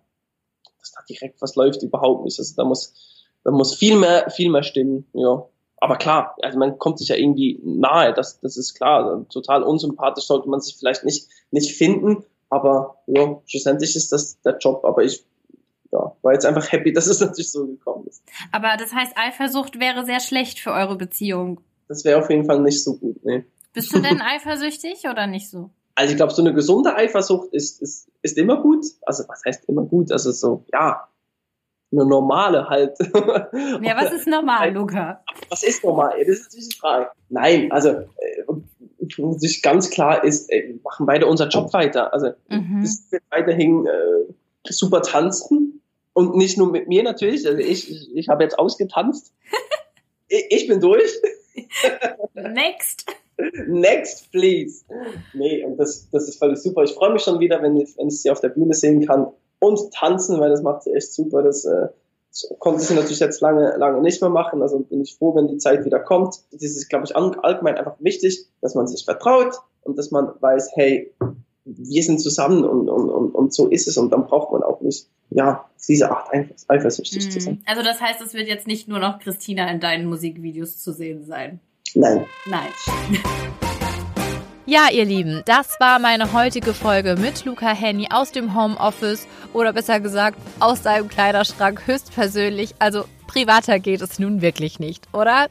[0.79, 2.39] dass da direkt was läuft, überhaupt nicht.
[2.39, 2.93] Also da muss,
[3.43, 5.45] da muss viel mehr, viel mehr stimmen, ja.
[5.79, 9.27] Aber klar, also man kommt sich ja irgendwie nahe, das, das ist klar.
[9.29, 14.57] Total unsympathisch sollte man sich vielleicht nicht, nicht finden, aber ja, schlussendlich ist das der
[14.57, 14.83] Job.
[14.85, 15.23] Aber ich
[15.91, 18.23] ja, war jetzt einfach happy, dass es natürlich so gekommen ist.
[18.51, 21.61] Aber das heißt, Eifersucht wäre sehr schlecht für eure Beziehung.
[21.87, 23.23] das wäre auf jeden Fall nicht so gut.
[23.23, 23.45] Nee.
[23.73, 25.69] Bist du denn eifersüchtig oder nicht so?
[25.97, 28.85] Also ich glaube, so eine gesunde Eifersucht ist, ist, ist immer gut.
[29.01, 30.11] Also was heißt immer gut?
[30.11, 31.07] Also so, ja,
[31.91, 32.95] eine normale halt.
[33.81, 35.23] Ja, was ist normal, Luca?
[35.49, 36.13] Was ist normal?
[36.19, 37.09] Das ist natürlich die Frage.
[37.29, 42.13] Nein, also äh, sich ganz klar ist, ey, wir machen beide unseren Job weiter.
[42.13, 42.81] Also mhm.
[42.83, 44.33] das wird weiterhin äh,
[44.69, 45.81] super tanzen
[46.13, 47.47] und nicht nur mit mir natürlich.
[47.47, 49.33] Also ich, ich, ich habe jetzt ausgetanzt.
[50.27, 51.11] ich, ich bin durch.
[52.35, 53.03] Next.
[53.67, 54.83] Next, please.
[55.33, 56.83] Nee, und das, das ist völlig super.
[56.83, 59.27] Ich freue mich schon wieder, wenn ich, wenn ich sie auf der Bühne sehen kann
[59.59, 61.43] und tanzen, weil das macht sie echt super.
[61.43, 61.87] Das, äh,
[62.59, 64.61] konnte sie natürlich jetzt lange, lange nicht mehr machen.
[64.61, 66.35] Also bin ich froh, wenn die Zeit wieder kommt.
[66.51, 70.71] Das ist, glaube ich, allgemein einfach wichtig, dass man sich vertraut und dass man weiß,
[70.75, 71.13] hey,
[71.65, 74.79] wir sind zusammen und, und, und, und so ist es und dann braucht man auch
[74.81, 76.29] nicht, ja, diese Art
[76.67, 77.61] eifersüchtig zu sein.
[77.65, 81.25] Also das heißt, es wird jetzt nicht nur noch Christina in deinen Musikvideos zu sehen
[81.25, 81.59] sein.
[81.95, 82.25] Nein.
[82.45, 82.71] Nein.
[84.69, 89.71] Ja, ihr Lieben, das war meine heutige Folge mit Luca Henny aus dem Homeoffice oder
[89.71, 92.75] besser gesagt aus seinem Kleiderschrank höchstpersönlich.
[92.77, 95.47] Also privater geht es nun wirklich nicht, oder?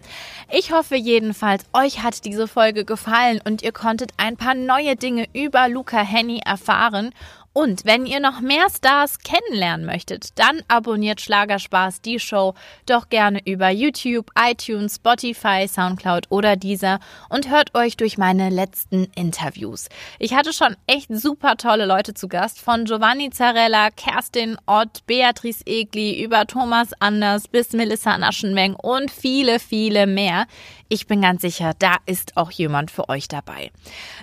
[0.51, 5.27] Ich hoffe jedenfalls, euch hat diese Folge gefallen und ihr konntet ein paar neue Dinge
[5.33, 7.15] über Luca Henny erfahren
[7.57, 12.53] und wenn ihr noch mehr Stars kennenlernen möchtet, dann abonniert Schlagerspaß die Show
[12.85, 17.01] doch gerne über YouTube, iTunes, Spotify, Soundcloud oder dieser
[17.31, 19.89] und hört euch durch meine letzten Interviews.
[20.19, 25.65] Ich hatte schon echt super tolle Leute zu Gast, von Giovanni Zarella, Kerstin Ott, Beatrice
[25.65, 30.47] Egli über Thomas Anders bis Melissa Naschenmeng und viele, viele mehr.
[30.89, 33.73] Ich bin ganz sicher, da ist auch jemand für euch dabei.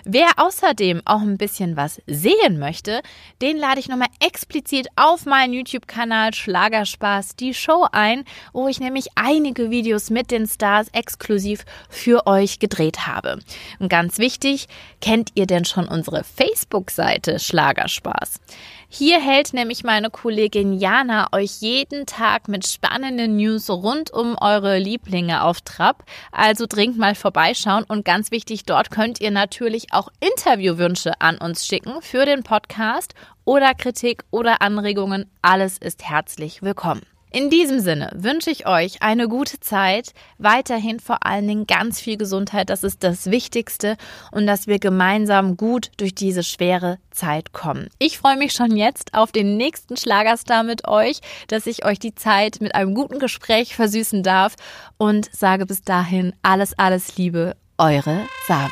[0.04, 3.02] Wer außerdem auch ein bisschen was sehen möchte,
[3.42, 9.08] den lade ich nochmal explizit auf meinen YouTube-Kanal Schlagerspaß die Show ein, wo ich nämlich
[9.14, 13.40] einige Videos mit den Stars exklusiv für euch gedreht habe.
[13.78, 14.66] Und ganz wichtig,
[15.02, 18.40] kennt ihr denn schon unsere Facebook-Seite Schlagerspaß?
[18.88, 24.78] Hier hält nämlich meine Kollegin Jana euch jeden Tag mit spannenden News rund um eure
[24.78, 26.04] Lieblinge auf Trab.
[26.32, 31.66] Also dringend mal vorbeischauen und ganz wichtig, dort könnt ihr natürlich auch Interviewwünsche an uns
[31.66, 33.14] schicken für den Podcast
[33.44, 35.30] oder Kritik oder Anregungen.
[35.42, 37.13] Alles ist herzlich willkommen.
[37.34, 42.16] In diesem Sinne wünsche ich euch eine gute Zeit, weiterhin vor allen Dingen ganz viel
[42.16, 43.96] Gesundheit, das ist das Wichtigste
[44.30, 47.88] und dass wir gemeinsam gut durch diese schwere Zeit kommen.
[47.98, 52.14] Ich freue mich schon jetzt auf den nächsten Schlagerstar mit euch, dass ich euch die
[52.14, 54.54] Zeit mit einem guten Gespräch versüßen darf
[54.96, 58.70] und sage bis dahin alles, alles Liebe, eure Sava.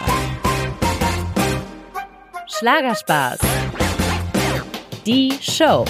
[2.46, 3.40] Schlagerspaß.
[5.04, 5.84] Die Show.